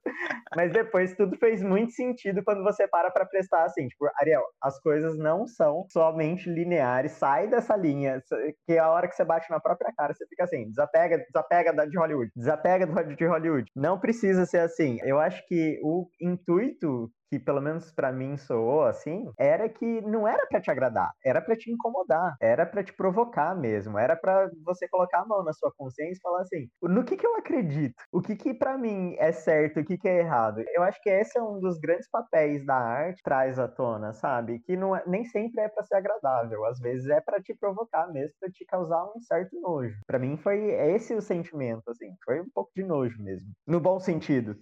Mas 0.56 0.72
depois 0.72 1.16
tudo 1.16 1.36
fez 1.38 1.64
muito 1.64 1.92
sentido 1.94 2.44
quando 2.44 2.64
você 2.64 2.88
para 2.88 3.10
pra 3.10 3.26
prestar 3.26 3.64
assim, 3.64 3.88
tipo, 3.88 4.08
Ariel, 4.20 4.44
as 4.62 4.80
coisas 4.80 5.18
não 5.18 5.48
são 5.48 5.86
somente 5.92 6.50
lineares, 6.50 7.14
sai 7.14 7.48
dessa 7.48 7.76
linha, 7.76 8.22
que 8.68 8.78
a 8.78 8.90
hora 8.90 9.08
que 9.08 9.16
você 9.16 9.26
bate 9.26 9.50
na 9.50 9.60
própria 9.60 9.92
cara, 9.98 10.14
você 10.14 10.26
fica 10.28 10.44
assim, 10.44 10.68
desapega, 10.70 11.18
desapega 11.18 11.88
de 11.88 11.98
Hollywood, 11.98 12.32
desapega 12.36 12.86
de 12.86 13.26
Hollywood. 13.26 13.72
Não 13.76 14.00
precisa 14.00 14.46
ser 14.46 14.60
assim. 14.60 15.00
Eu 15.04 15.20
acho 15.20 15.44
que 15.48 15.80
o 15.84 16.08
intuito 16.22 17.10
que 17.32 17.40
pelo 17.40 17.62
menos 17.62 17.90
para 17.94 18.12
mim 18.12 18.36
soou 18.36 18.84
assim, 18.84 19.32
era 19.40 19.70
que 19.70 20.02
não 20.02 20.28
era 20.28 20.46
para 20.48 20.60
te 20.60 20.70
agradar, 20.70 21.10
era 21.24 21.42
para 21.42 21.56
te 21.56 21.72
incomodar, 21.72 22.36
era 22.42 22.66
para 22.66 22.84
te 22.84 22.92
provocar 22.94 23.56
mesmo, 23.56 23.98
era 23.98 24.18
para 24.18 24.52
você 24.66 24.86
colocar 24.90 25.22
a 25.22 25.26
mão 25.26 25.42
na 25.42 25.54
sua 25.54 25.72
consciência 25.78 26.20
e 26.20 26.22
falar 26.22 26.42
assim, 26.42 26.68
no 26.82 27.06
que 27.06 27.16
que 27.16 27.26
eu 27.26 27.38
acredito? 27.38 27.96
O 28.12 28.22
que 28.22 28.36
que 28.36 28.54
para 28.54 28.78
mim 28.78 29.16
é 29.18 29.32
certo, 29.32 29.80
o 29.80 29.86
que 29.86 29.98
que 29.98 30.10
é 30.10 30.20
errado? 30.20 30.62
Eu 30.74 30.84
acho 30.84 31.02
que 31.02 31.10
esse 31.10 31.40
é 31.40 31.42
um 31.42 31.58
dos 31.62 31.80
grandes 31.80 32.10
papéis 32.10 32.66
da 32.66 32.76
arte 32.76 33.22
traz 33.24 33.58
à 33.58 33.68
tona, 33.68 34.12
sabe? 34.12 34.60
Que 34.60 34.76
não 34.76 34.94
é, 34.94 35.02
nem 35.08 35.24
sempre 35.24 35.62
é 35.62 35.70
para 35.70 35.84
ser 35.86 35.96
agradável, 35.96 36.66
às 36.66 36.80
vezes 36.80 37.08
é 37.10 37.22
para 37.22 37.42
te 37.42 37.56
provocar 37.56 38.12
mesmo, 38.12 38.36
para 38.42 38.50
te 38.52 38.66
causar 38.66 39.06
um 39.06 39.22
certo 39.22 39.58
nojo. 39.62 39.98
Para 40.06 40.20
mim 40.20 40.36
foi 40.36 40.66
esse 40.72 41.14
o 41.14 41.22
sentimento 41.22 41.90
assim, 41.90 42.14
foi 42.26 42.42
um 42.42 42.50
pouco 42.54 42.72
de 42.76 42.84
nojo 42.84 43.22
mesmo, 43.24 43.52
no 43.66 43.80
bom 43.80 44.00
sentido. 44.02 44.58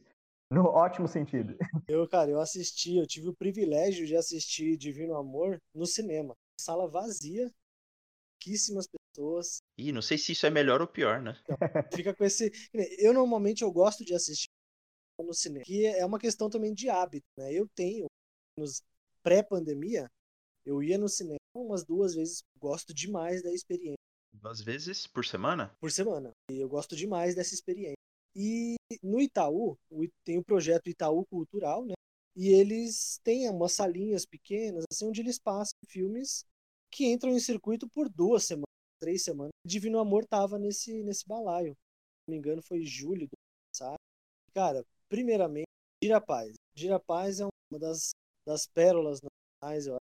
No 0.52 0.66
ótimo 0.66 1.08
sentido. 1.08 1.56
Eu, 1.88 2.08
cara, 2.08 2.32
eu 2.32 2.40
assisti, 2.40 2.98
eu 2.98 3.06
tive 3.06 3.30
o 3.30 3.36
privilégio 3.36 4.06
de 4.06 4.16
assistir 4.16 4.78
Divino 4.78 5.16
Amor 5.16 5.60
no 5.74 5.86
cinema. 5.86 6.34
Sala 6.60 6.88
vazia, 6.88 7.52
pouquíssimas 8.34 8.88
pessoas. 8.88 9.60
E 9.78 9.92
não 9.92 10.02
sei 10.02 10.18
se 10.18 10.32
isso 10.32 10.48
é 10.48 10.50
melhor 10.50 10.82
ou 10.82 10.88
pior, 10.88 11.22
né? 11.22 11.40
Então, 11.44 11.58
fica 11.96 12.16
com 12.16 12.24
esse. 12.24 12.52
Eu 12.98 13.14
normalmente 13.14 13.64
eu 13.64 13.72
gosto 13.72 14.04
de 14.04 14.16
assistir 14.16 14.48
no 15.20 15.34
cinema, 15.34 15.66
que 15.66 15.86
é 15.86 16.06
uma 16.06 16.18
questão 16.18 16.50
também 16.50 16.74
de 16.74 16.90
hábito, 16.90 17.28
né? 17.38 17.54
Eu 17.54 17.68
tenho, 17.76 18.08
nos 18.58 18.82
pré-pandemia, 19.22 20.10
eu 20.66 20.82
ia 20.82 20.98
no 20.98 21.10
cinema 21.10 21.38
umas 21.54 21.84
duas 21.84 22.16
vezes, 22.16 22.42
gosto 22.58 22.94
demais 22.94 23.44
da 23.44 23.52
experiência. 23.52 23.98
Duas 24.34 24.62
vezes 24.62 25.06
por 25.06 25.26
semana? 25.26 25.72
Por 25.80 25.92
semana. 25.92 26.32
E 26.50 26.58
eu 26.60 26.70
gosto 26.70 26.96
demais 26.96 27.36
dessa 27.36 27.54
experiência. 27.54 27.99
E 28.36 28.76
no 29.04 29.20
Itaú, 29.22 29.78
tem 30.24 30.38
o 30.38 30.44
projeto 30.44 30.90
Itaú 30.90 31.26
Cultural, 31.26 31.86
né? 31.86 31.94
E 32.36 32.50
eles 32.50 33.20
têm 33.24 33.50
umas 33.50 33.74
salinhas 33.74 34.26
pequenas, 34.26 34.86
assim, 34.92 35.08
onde 35.08 35.22
eles 35.22 35.40
passam 35.40 35.74
filmes 35.88 36.46
que 36.92 37.06
entram 37.06 37.32
em 37.32 37.40
circuito 37.40 37.88
por 37.90 38.10
duas 38.10 38.46
semanas, 38.46 38.70
três 39.00 39.24
semanas. 39.24 39.52
Divino 39.66 40.00
Amor 40.00 40.26
tava 40.26 40.58
nesse, 40.58 41.04
nesse 41.04 41.28
balaio. 41.28 41.74
Se 41.74 42.30
não 42.30 42.34
me 42.34 42.38
engano, 42.38 42.62
foi 42.62 42.86
julho 42.86 43.28
do 43.28 43.38
passado. 43.72 43.98
Cara, 44.54 44.86
primeiramente, 45.08 45.68
Gira 46.02 46.22
Paz. 46.22 46.54
Gira 46.76 47.00
Paz 47.00 47.40
é 47.40 47.46
uma 47.46 47.80
das, 47.80 48.12
das 48.46 48.66
pérolas 48.68 49.20
nacionais, 49.62 49.88
eu. 49.88 49.98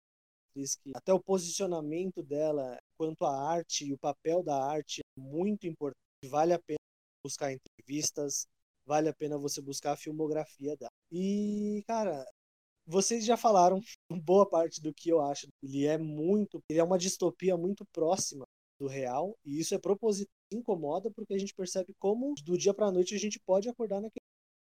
Que 0.54 0.90
até 0.92 1.12
o 1.12 1.20
posicionamento 1.20 2.20
dela 2.20 2.76
quanto 2.96 3.24
à 3.24 3.48
arte 3.48 3.84
e 3.84 3.92
o 3.92 3.98
papel 3.98 4.42
da 4.42 4.60
arte 4.60 5.00
é 5.00 5.20
muito 5.20 5.68
importante. 5.68 5.96
Vale 6.24 6.52
a 6.52 6.58
pena 6.58 6.77
buscar 7.24 7.52
entrevistas, 7.52 8.46
vale 8.86 9.08
a 9.08 9.14
pena 9.14 9.38
você 9.38 9.60
buscar 9.60 9.92
a 9.92 9.96
filmografia 9.96 10.76
dela. 10.76 10.90
E, 11.10 11.82
cara, 11.86 12.24
vocês 12.86 13.24
já 13.24 13.36
falaram 13.36 13.80
boa 14.24 14.48
parte 14.48 14.80
do 14.80 14.92
que 14.94 15.10
eu 15.10 15.20
acho. 15.20 15.46
Ele 15.62 15.86
é 15.86 15.98
muito, 15.98 16.60
ele 16.68 16.80
é 16.80 16.84
uma 16.84 16.98
distopia 16.98 17.56
muito 17.56 17.84
próxima 17.92 18.44
do 18.80 18.86
real, 18.86 19.36
e 19.44 19.58
isso 19.58 19.74
é 19.74 19.78
proposital, 19.78 20.32
incomoda 20.52 21.10
porque 21.10 21.34
a 21.34 21.38
gente 21.38 21.52
percebe 21.52 21.92
como 21.98 22.34
do 22.44 22.56
dia 22.56 22.72
para 22.72 22.92
noite 22.92 23.14
a 23.14 23.18
gente 23.18 23.40
pode 23.40 23.68
acordar 23.68 24.00
naquele 24.00 24.22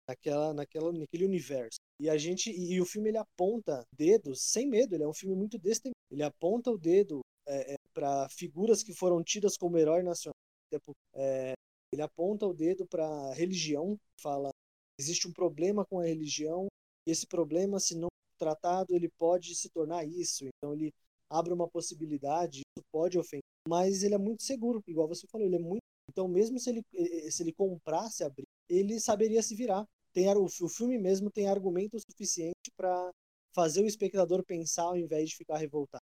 naquela, 0.07 0.53
naquela, 0.53 0.91
naquele 0.91 1.25
universo. 1.25 1.79
E 1.99 2.09
a 2.09 2.17
gente 2.17 2.49
e, 2.49 2.73
e, 2.73 2.81
o 2.81 2.85
filme 2.85 3.09
ele 3.09 3.17
aponta 3.17 3.83
dedos 3.95 4.41
sem 4.41 4.67
medo. 4.67 4.95
Ele 4.95 5.03
é 5.03 5.07
um 5.07 5.13
filme 5.13 5.35
muito 5.35 5.57
destemido. 5.57 5.95
Ele 6.09 6.23
aponta 6.23 6.71
o 6.71 6.77
dedo 6.77 7.21
é, 7.47 7.73
é, 7.73 7.75
para 7.93 8.27
figuras 8.29 8.83
que 8.83 8.93
foram 8.93 9.23
tidas 9.23 9.57
como 9.57 9.77
herói 9.77 10.03
nacional. 10.03 10.35
Tipo, 10.73 10.93
é, 11.13 11.53
ele 11.91 12.01
aponta 12.01 12.45
o 12.45 12.53
dedo 12.53 12.85
para 12.85 13.33
religião. 13.33 13.97
Fala 14.19 14.49
existe 14.99 15.27
um 15.27 15.33
problema 15.33 15.85
com 15.85 15.99
a 15.99 16.05
religião 16.05 16.67
e 17.07 17.11
esse 17.11 17.25
problema, 17.25 17.79
se 17.79 17.95
não 17.95 18.07
tratado, 18.37 18.95
ele 18.95 19.09
pode 19.09 19.55
se 19.55 19.69
tornar 19.69 20.05
isso. 20.05 20.45
Então 20.45 20.73
ele 20.73 20.93
abre 21.29 21.53
uma 21.53 21.67
possibilidade, 21.67 22.61
isso 22.61 22.85
pode 22.91 23.17
ofender, 23.17 23.41
mas 23.67 24.03
ele 24.03 24.15
é 24.15 24.17
muito 24.17 24.43
seguro, 24.43 24.83
igual 24.87 25.07
você 25.07 25.25
falou, 25.27 25.47
ele 25.47 25.55
é 25.55 25.59
muito. 25.59 25.81
Então 26.09 26.27
mesmo 26.27 26.59
se 26.59 26.69
ele 26.69 26.83
se 27.31 27.43
ele 27.43 27.53
comprasse 27.53 28.23
a 28.23 28.29
briga, 28.29 28.47
ele 28.69 28.99
saberia 28.99 29.41
se 29.41 29.55
virar. 29.55 29.85
Tem 30.13 30.27
o, 30.29 30.45
o 30.45 30.69
filme 30.69 30.97
mesmo 30.97 31.31
tem 31.31 31.47
argumento 31.47 31.97
suficiente 31.99 32.71
para 32.75 33.11
fazer 33.53 33.81
o 33.81 33.87
espectador 33.87 34.43
pensar 34.43 34.83
ao 34.83 34.97
invés 34.97 35.29
de 35.29 35.35
ficar 35.37 35.57
revoltado 35.57 36.00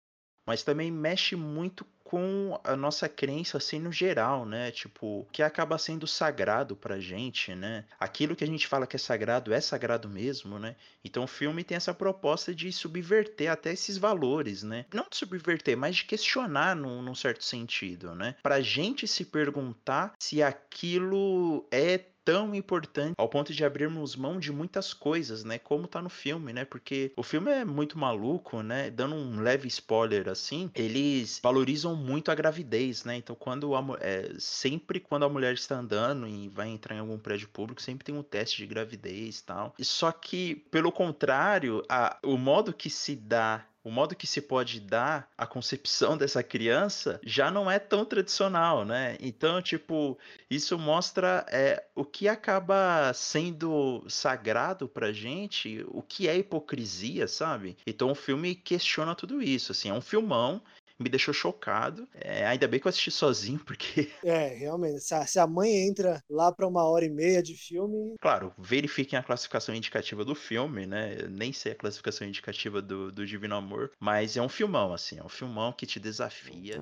mas 0.48 0.64
também 0.64 0.90
mexe 0.90 1.36
muito 1.36 1.86
com 2.08 2.58
a 2.64 2.74
nossa 2.74 3.10
crença 3.10 3.58
assim 3.58 3.80
no 3.80 3.92
geral, 3.92 4.46
né? 4.46 4.72
Tipo, 4.72 5.28
que 5.30 5.44
acaba 5.44 5.78
sendo 5.78 6.08
sagrado 6.08 6.74
pra 6.74 7.02
gente, 7.02 7.54
né? 7.54 7.84
Aquilo 8.00 8.34
que 8.34 8.46
a 8.46 8.48
gente 8.48 8.66
fala 8.66 8.88
que 8.88 8.96
é 8.96 9.00
sagrado 9.00 9.54
é 9.54 9.60
sagrado 9.60 10.08
mesmo, 10.08 10.58
né? 10.58 10.78
Então 11.04 11.26
o 11.26 11.28
filme 11.28 11.66
tem 11.66 11.76
essa 11.76 11.94
proposta 11.94 12.56
de 12.56 12.72
subverter 12.72 13.52
até 13.52 13.74
esses 13.74 13.98
valores, 13.98 14.64
né? 14.64 14.86
Não 14.94 15.06
de 15.10 15.18
subverter, 15.18 15.76
mas 15.76 15.98
de 15.98 16.06
questionar 16.06 16.78
num, 16.78 17.02
num 17.02 17.16
certo 17.16 17.44
sentido, 17.44 18.16
né? 18.16 18.36
Pra 18.42 18.62
gente 18.62 19.06
se 19.06 19.26
perguntar 19.26 20.14
se 20.18 20.42
aquilo 20.42 21.68
é 21.70 22.06
tão 22.28 22.54
importante 22.54 23.14
ao 23.18 23.30
ponto 23.30 23.54
de 23.54 23.64
abrirmos 23.64 24.18
mão 24.18 24.38
de 24.38 24.52
muitas 24.52 24.94
coisas, 24.94 25.46
né? 25.46 25.58
Como 25.58 25.88
tá 25.88 26.02
no 26.02 26.10
filme, 26.10 26.52
né? 26.52 26.66
Porque 26.66 27.14
o 27.16 27.24
filme 27.24 27.50
é 27.50 27.64
muito 27.64 27.98
maluco, 27.98 28.62
né? 28.62 28.90
Dando 28.90 29.16
um 29.16 29.40
leve 29.40 29.70
spoiler 29.70 30.28
assim, 30.28 30.70
eles 30.76 31.40
valorizam 31.42 31.96
muito 31.96 32.30
a 32.30 32.36
gravidez, 32.36 33.06
né? 33.06 33.16
Então, 33.16 33.34
quando 33.34 33.74
a, 33.74 33.82
é, 34.02 34.34
sempre 34.40 35.00
quando 35.00 35.24
a 35.24 35.30
mulher 35.30 35.54
está 35.54 35.78
andando 35.78 36.28
e 36.28 36.50
vai 36.50 36.68
entrar 36.68 36.98
em 36.98 37.00
algum 37.00 37.18
prédio 37.18 37.48
público, 37.48 37.82
sempre 37.82 38.04
tem 38.04 38.14
um 38.14 38.24
teste 38.24 38.58
de 38.58 38.68
gravidez 38.68 39.40
e 39.40 39.44
tal. 39.46 39.74
Só 39.80 40.12
que, 40.12 40.56
pelo 40.70 40.92
contrário, 40.92 41.82
a, 41.88 42.18
o 42.26 42.38
modo 42.38 42.74
que 42.74 42.90
se 42.90 43.16
dá 43.16 43.66
o 43.88 43.92
modo 43.92 44.18
que 44.18 44.28
se 44.28 44.42
pode 44.42 44.82
dar 44.82 45.32
a 45.38 45.48
concepção 45.48 46.18
dessa 46.18 46.44
criança 46.44 47.22
já 47.24 47.50
não 47.50 47.72
é 47.72 47.80
tão 47.80 48.04
tradicional, 48.04 48.84
né? 48.84 49.16
Então, 49.22 49.62
tipo, 49.62 50.18
isso 50.50 50.78
mostra 50.78 51.46
é, 51.48 51.82
o 51.96 52.04
que 52.04 52.28
acaba 52.28 53.14
sendo 53.14 54.04
sagrado 54.10 54.90
pra 54.90 55.14
gente, 55.14 55.86
o 55.88 56.02
que 56.02 56.28
é 56.28 56.36
hipocrisia, 56.38 57.30
sabe? 57.30 57.78
Então 57.88 58.12
o 58.12 58.16
filme 58.16 58.56
questiona 58.56 59.16
tudo 59.16 59.42
isso, 59.42 59.72
assim, 59.72 59.90
é 59.90 59.94
um 59.94 60.02
filmão, 60.02 60.62
me 61.00 61.10
deixou 61.10 61.34
chocado. 61.34 62.08
É, 62.14 62.46
ainda 62.46 62.68
bem 62.68 62.80
que 62.80 62.88
eu 62.88 62.90
assisti 62.90 63.12
sozinho, 63.12 63.60
porque. 63.66 64.10
É, 64.24 64.48
realmente. 64.56 65.02
Se 65.02 65.14
a, 65.14 65.26
se 65.26 65.40
a 65.40 65.48
mãe 65.48 65.88
entra 65.88 66.22
lá 66.30 66.52
para 66.52 66.68
uma 66.68 66.84
hora 66.84 67.06
e 67.06 67.10
meia 67.10 67.42
de 67.42 67.56
filme. 67.56 68.16
Claro, 68.20 68.54
verifiquem 68.58 69.18
a 69.18 69.24
classificação 69.24 69.76
indicativa 69.76 70.24
do 70.24 70.36
filme, 70.36 70.86
né? 70.86 71.18
Eu 71.20 71.30
nem 71.30 71.54
sei 71.54 71.74
a 71.74 71.76
classificação 71.76 72.28
indicativa 72.28 72.82
do, 72.82 73.12
do 73.12 73.26
Divino 73.26 73.56
Amor, 73.56 73.92
mas 74.00 74.38
é 74.38 74.42
um 74.42 74.50
filmão, 74.50 74.94
assim, 74.94 75.18
é 75.20 75.24
um 75.24 75.30
filmão 75.30 75.72
que 75.72 75.86
te 75.86 76.00
desafia. 76.00 76.82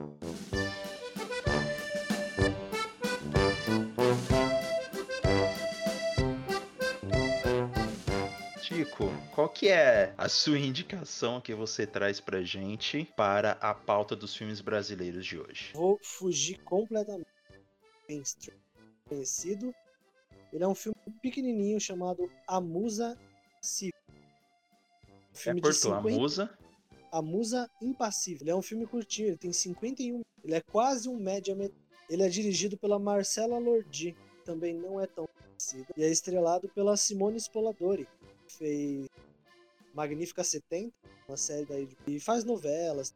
Chico, 8.96 9.12
qual 9.34 9.50
que 9.50 9.68
é 9.68 10.14
a 10.18 10.30
sua 10.30 10.58
indicação 10.58 11.42
que 11.42 11.54
você 11.54 11.86
traz 11.86 12.22
pra 12.22 12.42
gente 12.42 13.04
para 13.18 13.52
a 13.54 13.74
pauta 13.74 14.16
dos 14.16 14.36
filmes 14.36 14.62
brasileiros 14.62 15.26
de 15.26 15.38
hoje? 15.38 15.72
Vou 15.74 16.00
fugir 16.02 16.58
completamente 16.64 17.28
mainstream 18.08 18.58
conhecido. 19.08 19.76
Ele 20.54 20.64
é 20.64 20.68
um 20.68 20.74
filme 20.74 20.96
pequenininho 21.22 21.80
chamado 21.80 22.32
A 22.48 22.62
Musa 22.62 23.18
Civil. 23.62 23.94
Um 25.34 25.36
filme 25.36 25.60
é 25.60 25.64
curto, 25.64 25.76
50... 25.76 25.98
A 25.98 26.02
Musa? 26.02 26.58
A 27.12 27.22
Musa 27.22 27.70
Impassível. 27.82 28.44
Ele 28.44 28.52
é 28.52 28.56
um 28.56 28.62
filme 28.62 28.88
curtinho, 28.88 29.30
ele 29.30 29.38
tem 29.38 29.52
51. 29.52 30.22
Ele 30.44 30.56
é 30.56 30.62
quase 30.62 31.10
um 31.10 31.18
média. 31.18 31.56
Ele 32.10 32.24
é 32.24 32.30
dirigido 32.30 32.78
pela 32.78 32.98
Marcela 32.98 33.58
Lordi, 33.58 34.16
também 34.46 34.74
não 34.74 35.02
é 35.02 35.08
tão 35.08 35.28
conhecida. 35.28 35.88
E 35.98 36.04
é 36.04 36.08
estrelado 36.10 36.70
pela 36.70 36.96
Simone 36.96 37.38
Spoladori, 37.38 38.08
fez 38.48 39.08
Magnífica 39.94 40.44
70, 40.44 40.94
uma 41.28 41.38
série 41.38 41.66
daí 41.66 41.86
de... 41.86 41.96
e 42.08 42.20
faz 42.20 42.44
novelas. 42.44 43.14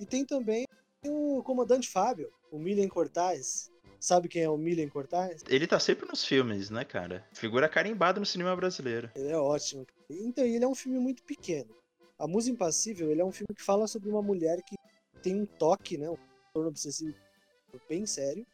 E 0.00 0.06
tem 0.06 0.24
também 0.24 0.66
o 1.04 1.42
comandante 1.42 1.88
Fábio, 1.88 2.32
o 2.50 2.58
Milian 2.58 2.88
Cortaz. 2.88 3.70
Sabe 3.98 4.28
quem 4.28 4.42
é 4.42 4.48
o 4.48 4.56
Milian 4.56 4.88
Cortaz? 4.88 5.42
Ele 5.48 5.66
tá 5.66 5.80
sempre 5.80 6.06
nos 6.06 6.24
filmes, 6.24 6.70
né, 6.70 6.84
cara? 6.84 7.26
Figura 7.32 7.68
carimbada 7.68 8.20
no 8.20 8.26
cinema 8.26 8.54
brasileiro. 8.54 9.10
Ele 9.14 9.28
é 9.28 9.36
ótimo. 9.36 9.86
Então, 10.08 10.44
ele 10.44 10.64
é 10.64 10.68
um 10.68 10.74
filme 10.74 10.98
muito 10.98 11.22
pequeno. 11.24 11.74
A 12.18 12.26
Musa 12.26 12.50
Impassível, 12.50 13.10
ele 13.10 13.20
é 13.20 13.24
um 13.24 13.32
filme 13.32 13.54
que 13.54 13.62
fala 13.62 13.86
sobre 13.86 14.08
uma 14.08 14.22
mulher 14.22 14.62
que 14.62 14.76
tem 15.22 15.34
um 15.34 15.46
toque, 15.46 15.98
né, 15.98 16.08
um 16.08 16.16
torno 16.52 16.68
obsessivo 16.68 17.14
bem 17.88 18.06
sério, 18.06 18.46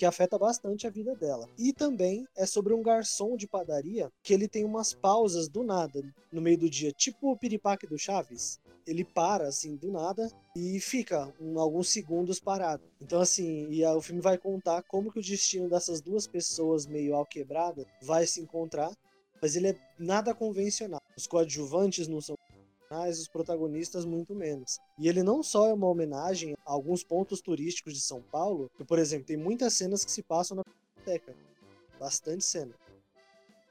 que 0.00 0.06
afeta 0.06 0.38
bastante 0.38 0.86
a 0.86 0.90
vida 0.90 1.14
dela. 1.14 1.46
E 1.58 1.74
também 1.74 2.26
é 2.34 2.46
sobre 2.46 2.72
um 2.72 2.82
garçom 2.82 3.36
de 3.36 3.46
padaria 3.46 4.10
que 4.22 4.32
ele 4.32 4.48
tem 4.48 4.64
umas 4.64 4.94
pausas 4.94 5.46
do 5.46 5.62
nada 5.62 6.00
no 6.32 6.40
meio 6.40 6.56
do 6.56 6.70
dia, 6.70 6.90
tipo 6.90 7.30
o 7.30 7.36
piripaque 7.36 7.86
do 7.86 7.98
Chaves. 7.98 8.58
Ele 8.86 9.04
para 9.04 9.46
assim 9.48 9.76
do 9.76 9.92
nada 9.92 10.26
e 10.56 10.80
fica 10.80 11.30
um, 11.38 11.60
alguns 11.60 11.90
segundos 11.90 12.40
parado. 12.40 12.82
Então 12.98 13.20
assim, 13.20 13.68
e 13.68 13.84
a, 13.84 13.94
o 13.94 14.00
filme 14.00 14.22
vai 14.22 14.38
contar 14.38 14.82
como 14.84 15.12
que 15.12 15.18
o 15.18 15.22
destino 15.22 15.68
dessas 15.68 16.00
duas 16.00 16.26
pessoas 16.26 16.86
meio 16.86 17.14
alquebradas 17.14 17.84
vai 18.00 18.26
se 18.26 18.40
encontrar, 18.40 18.90
mas 19.42 19.54
ele 19.54 19.68
é 19.68 19.76
nada 19.98 20.34
convencional. 20.34 21.02
Os 21.14 21.26
coadjuvantes 21.26 22.08
não 22.08 22.22
são 22.22 22.38
os 22.90 23.28
protagonistas 23.28 24.04
muito 24.04 24.34
menos. 24.34 24.78
E 24.98 25.08
ele 25.08 25.22
não 25.22 25.42
só 25.42 25.68
é 25.68 25.72
uma 25.72 25.86
homenagem 25.86 26.56
a 26.66 26.72
alguns 26.72 27.04
pontos 27.04 27.40
turísticos 27.40 27.94
de 27.94 28.00
São 28.00 28.20
Paulo, 28.20 28.70
que, 28.76 28.84
por 28.84 28.98
exemplo, 28.98 29.26
tem 29.26 29.36
muitas 29.36 29.74
cenas 29.74 30.04
que 30.04 30.10
se 30.10 30.22
passam 30.22 30.56
na 30.56 30.64
biblioteca. 30.64 31.34
Bastante 31.98 32.44
cena. 32.44 32.74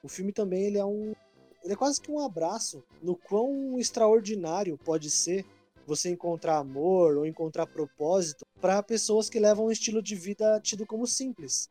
O 0.01 0.07
filme 0.07 0.31
também 0.31 0.63
ele 0.63 0.77
é 0.77 0.85
um 0.85 1.13
ele 1.61 1.73
é 1.73 1.75
quase 1.75 1.99
que 1.99 2.09
um 2.09 2.21
abraço 2.21 2.81
no 3.01 3.17
quão 3.17 3.77
extraordinário 3.77 4.77
pode 4.77 5.11
ser 5.11 5.45
você 5.85 6.09
encontrar 6.09 6.57
amor 6.57 7.17
ou 7.17 7.25
encontrar 7.25 7.67
propósito 7.67 8.45
para 8.61 8.81
pessoas 8.81 9.29
que 9.29 9.39
levam 9.39 9.65
um 9.65 9.71
estilo 9.71 10.01
de 10.01 10.15
vida 10.15 10.57
tido 10.61 10.85
como 10.85 11.05
simples. 11.05 11.67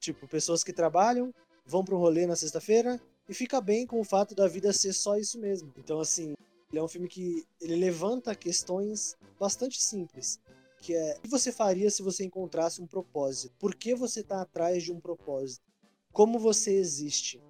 Tipo, 0.00 0.26
pessoas 0.26 0.64
que 0.64 0.72
trabalham, 0.72 1.34
vão 1.66 1.84
para 1.84 1.94
um 1.94 1.98
rolê 1.98 2.26
na 2.26 2.34
sexta-feira 2.34 2.98
e 3.28 3.34
fica 3.34 3.60
bem 3.60 3.86
com 3.86 4.00
o 4.00 4.04
fato 4.04 4.34
da 4.34 4.48
vida 4.48 4.72
ser 4.72 4.94
só 4.94 5.18
isso 5.18 5.38
mesmo. 5.38 5.70
Então, 5.76 6.00
assim, 6.00 6.34
ele 6.70 6.80
é 6.80 6.82
um 6.82 6.88
filme 6.88 7.08
que 7.08 7.46
ele 7.60 7.76
levanta 7.76 8.34
questões 8.34 9.16
bastante 9.38 9.82
simples, 9.82 10.40
que 10.80 10.94
é 10.94 11.16
o 11.18 11.22
que 11.22 11.28
você 11.28 11.52
faria 11.52 11.90
se 11.90 12.02
você 12.02 12.24
encontrasse 12.24 12.80
um 12.80 12.86
propósito? 12.86 13.54
Por 13.58 13.74
que 13.74 13.94
você 13.94 14.20
está 14.20 14.42
atrás 14.42 14.82
de 14.82 14.92
um 14.92 15.00
propósito? 15.00 15.64
Como 16.12 16.38
você 16.38 16.72
existe? 16.72 17.42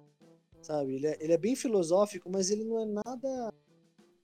Sabe? 0.61 0.95
Ele 0.95 1.07
é, 1.07 1.17
ele 1.19 1.33
é 1.33 1.37
bem 1.37 1.55
filosófico, 1.55 2.29
mas 2.29 2.49
ele 2.49 2.63
não 2.63 2.79
é 2.79 2.85
nada 2.85 3.53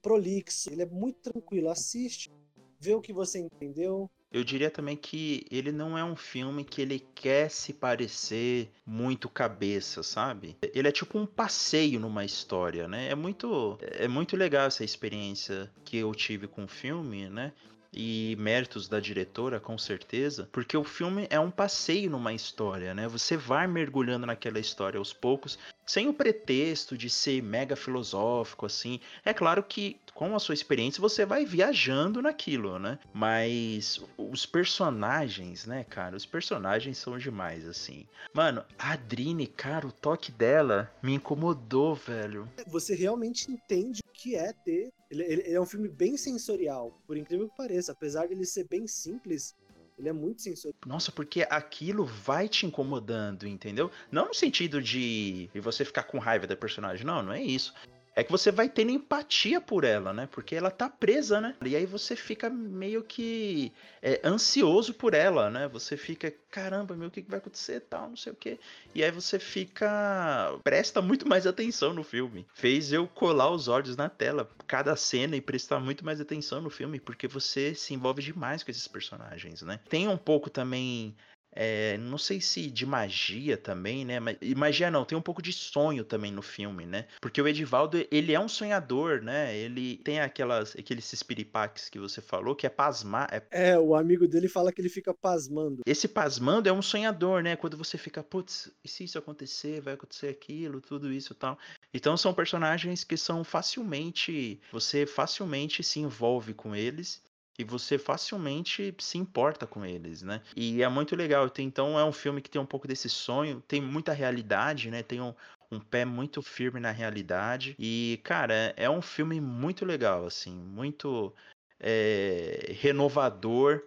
prolixo. 0.02 0.70
Ele 0.72 0.82
é 0.82 0.86
muito 0.86 1.20
tranquilo. 1.32 1.70
Assiste, 1.70 2.32
vê 2.80 2.94
o 2.94 3.02
que 3.02 3.14
você 3.14 3.40
entendeu, 3.40 4.12
eu 4.34 4.44
diria 4.44 4.72
também 4.72 4.98
que 4.98 5.46
ele 5.52 5.72
não 5.72 5.96
é 5.96 6.04
um 6.04 6.16
filme 6.16 6.66
que 6.66 6.82
ele 6.82 7.06
quer 7.14 7.52
se 7.52 7.72
parecer 7.72 8.72
muito 8.84 9.30
cabeça, 9.30 10.02
sabe? 10.02 10.58
Ele 10.74 10.88
é 10.88 10.92
tipo 10.92 11.20
um 11.20 11.26
passeio 11.26 12.00
numa 12.00 12.26
história, 12.26 12.88
né? 12.88 13.10
É 13.10 13.16
muito, 13.16 13.78
é 13.80 14.08
muito 14.08 14.36
legal 14.36 14.66
essa 14.66 14.84
experiência 14.84 15.72
que 15.86 15.98
eu 15.98 16.12
tive 16.16 16.48
com 16.48 16.64
o 16.64 16.68
filme, 16.68 17.30
né? 17.30 17.54
E 17.94 18.36
méritos 18.40 18.88
da 18.88 19.00
diretora, 19.00 19.60
com 19.60 19.78
certeza, 19.78 20.50
porque 20.52 20.76
o 20.76 20.84
filme 20.84 21.28
é 21.30 21.40
um 21.40 21.52
passeio 21.52 22.10
numa 22.10 22.34
história, 22.34 22.94
né? 22.94 23.08
Você 23.08 23.38
vai 23.38 23.68
mergulhando 23.68 24.26
naquela 24.26 24.60
história 24.60 24.98
aos 24.98 25.14
poucos, 25.14 25.60
sem 25.86 26.08
o 26.08 26.14
pretexto 26.14 26.98
de 26.98 27.10
ser 27.10 27.42
mega 27.44 27.76
filosófico 27.76 28.66
assim. 28.66 29.00
É 29.24 29.34
claro 29.34 29.62
que 29.64 29.98
com 30.14 30.36
a 30.36 30.40
sua 30.40 30.54
experiência 30.54 31.02
você 31.02 31.26
vai 31.26 31.46
viajando 31.46 32.22
naquilo, 32.22 32.80
né? 32.80 33.00
Mas 33.14 34.04
os 34.18 34.46
personagens, 34.46 35.66
né, 35.66 35.84
cara? 35.84 36.16
Os 36.16 36.26
personagens 36.26 36.98
são 36.98 37.18
demais 37.18 37.68
assim. 37.68 38.06
Mano, 38.34 38.64
a 38.78 38.94
Adrine, 38.94 39.48
cara, 39.48 39.88
o 39.88 39.92
toque 39.92 40.32
dela 40.32 40.92
me 41.02 41.14
incomodou, 41.14 41.96
velho. 41.96 42.50
Você 42.68 42.96
realmente 42.96 43.52
entende 43.52 44.02
o 44.08 44.12
que 44.12 44.36
é 44.36 44.54
ter 44.54 44.92
ele, 45.14 45.24
ele, 45.24 45.42
ele, 45.46 45.54
é 45.54 45.62
um 45.62 45.66
filme 45.66 45.88
bem 45.88 46.18
sensorial, 46.18 47.00
por 47.06 47.16
incrível 47.16 47.48
que 47.48 47.56
pareça. 47.56 47.92
Apesar 47.92 48.26
de 48.28 48.34
ele 48.34 48.46
ser 48.46 48.68
bem 48.68 48.88
simples, 48.88 49.56
ele 49.98 50.10
é 50.10 50.14
muito 50.14 50.42
sensorial. 50.42 50.80
Nossa, 50.86 51.12
porque 51.12 51.46
aquilo 51.50 52.06
vai 52.06 52.50
te 52.50 52.66
incomodando, 52.66 53.48
entendeu? 53.48 53.92
Não 54.12 54.28
no 54.28 54.34
sentido 54.34 54.82
de 54.82 55.50
você 55.62 55.86
ficar 55.86 56.04
com 56.04 56.18
raiva 56.18 56.48
da 56.48 56.56
personagem, 56.56 57.06
não, 57.06 57.22
não 57.22 57.34
é 57.34 57.42
isso 57.42 57.74
é 58.16 58.24
que 58.24 58.32
você 58.32 58.52
vai 58.52 58.70
tendo 58.70 58.92
empatia 58.92 59.60
por 59.60 59.84
ela, 59.84 60.14
né? 60.14 60.28
Porque 60.32 60.56
ela 60.56 60.70
tá 60.70 60.90
presa, 60.90 61.42
né? 61.42 61.56
E 61.66 61.76
aí 61.76 61.86
você 61.86 62.16
fica 62.16 62.50
meio 62.50 63.04
que 63.04 63.72
é, 64.02 64.22
ansioso 64.24 64.94
por 64.94 65.14
ela, 65.14 65.50
né? 65.50 65.68
Você 65.70 65.98
fica, 65.98 66.32
caramba, 66.52 66.96
meu, 66.96 67.08
o 67.08 67.12
que, 67.12 67.22
vai 67.22 67.40
acontecer 67.40 67.80
tal, 67.82 68.10
não 68.10 68.18
sei 68.18 68.32
o 68.32 68.36
quê. 68.36 68.60
E 68.94 69.04
aí 69.04 69.12
você 69.12 69.40
fica. 69.40 70.60
presta 70.64 71.02
muito 71.02 71.28
mais 71.28 71.48
atenção 71.48 71.94
no 71.94 72.04
filme. 72.04 72.46
Fez 72.54 72.92
eu 72.92 73.08
colar 73.08 73.50
os 73.50 73.68
olhos 73.68 73.98
na 73.98 74.10
tela, 74.10 74.50
cada 74.68 74.96
cena, 74.96 75.36
e 75.36 75.42
prestar 75.42 75.80
muito 75.80 76.06
mais 76.06 76.22
atenção 76.22 76.62
no 76.62 76.70
filme, 76.70 77.00
porque 77.00 77.28
você 77.28 77.74
se 77.74 77.94
envolve 77.94 78.22
demais 78.22 78.64
com 78.64 78.70
esses 78.70 78.88
personagens, 78.88 79.62
né? 79.64 79.80
Tem 79.90 80.08
um 80.08 80.18
pouco 80.18 80.50
também 80.50 81.16
é, 81.56 81.98
não 81.98 82.18
sei 82.18 82.42
se 82.42 82.70
de 82.70 82.86
magia 82.86 83.58
também, 83.58 84.06
né? 84.06 84.20
Mas, 84.20 84.38
magia 84.56 84.90
não, 84.90 85.06
tem 85.06 85.18
um 85.18 85.22
pouco 85.22 85.42
de 85.42 85.54
sonho 85.54 86.04
também 86.04 86.32
no 86.32 86.42
filme, 86.42 86.86
né? 86.86 87.06
Porque 87.22 87.42
o 87.42 87.48
Edivaldo, 87.48 88.06
ele 88.12 88.34
é 88.34 88.40
um 88.40 88.48
sonhador, 88.48 89.22
né? 89.22 89.56
Ele 89.56 89.98
tem 89.98 90.20
aquelas, 90.20 90.76
aqueles 90.76 91.12
espiripaques 91.14 91.90
que 91.90 92.00
você 92.00 92.22
falou, 92.22 92.56
que 92.56 92.66
é 92.66 92.70
pasmar. 92.70 93.30
É... 93.32 93.72
é... 93.72 93.80
o 93.80 93.96
amigo 93.96 94.28
dele 94.28 94.48
fala 94.48 94.72
que 94.72 94.82
ele 94.82 94.90
fica 94.90 95.14
pasmando. 95.14 95.82
Esse 95.86 96.08
pasmando 96.08 96.68
é 96.68 96.74
um 96.74 96.82
sonhador, 96.82 97.44
né? 97.44 97.56
Quando 97.56 97.78
você 97.78 97.98
fica, 97.98 98.24
putz, 98.24 98.72
e 98.84 98.88
se 98.88 99.04
isso 99.04 99.18
acontecer, 99.18 99.82
vai 99.82 99.94
acontecer 99.94 100.28
aquilo, 100.28 100.82
tudo 100.82 101.12
isso 101.12 101.34
e 101.34 101.36
tal. 101.36 101.58
Então 101.94 102.18
são 102.18 102.34
personagens 102.34 103.04
que 103.04 103.18
são 103.18 103.44
facilmente. 103.44 104.60
Você 104.72 105.06
facilmente 105.06 105.84
se 105.84 106.00
envolve 106.00 106.54
com 106.54 106.76
eles 106.76 107.22
e 107.58 107.64
você 107.64 107.98
facilmente 107.98 108.96
se 109.00 109.18
importa 109.18 109.68
com 109.68 109.86
eles, 109.86 110.22
né? 110.22 110.42
E 110.56 110.82
é 110.82 110.90
muito 110.90 111.16
legal. 111.16 111.50
Então 111.60 112.00
é 112.00 112.04
um 112.04 112.12
filme 112.12 112.42
que 112.42 112.50
tem 112.50 112.60
um 112.62 112.66
pouco 112.66 112.88
desse 112.88 113.10
sonho, 113.10 113.62
tem 113.68 113.82
muita 113.82 114.12
realidade, 114.12 114.90
né? 114.90 115.04
Tem 115.04 115.22
um, 115.22 115.34
um 115.72 115.80
pé 115.80 116.04
muito 116.06 116.42
firme 116.42 116.80
na 116.80 116.92
realidade. 116.92 117.76
E, 117.78 118.20
cara, 118.24 118.74
é 118.76 118.90
um 118.90 119.02
filme 119.02 119.40
muito 119.40 119.86
legal, 119.86 120.26
assim, 120.26 120.54
muito 120.54 121.34
é, 121.80 122.74
renovador 122.80 123.84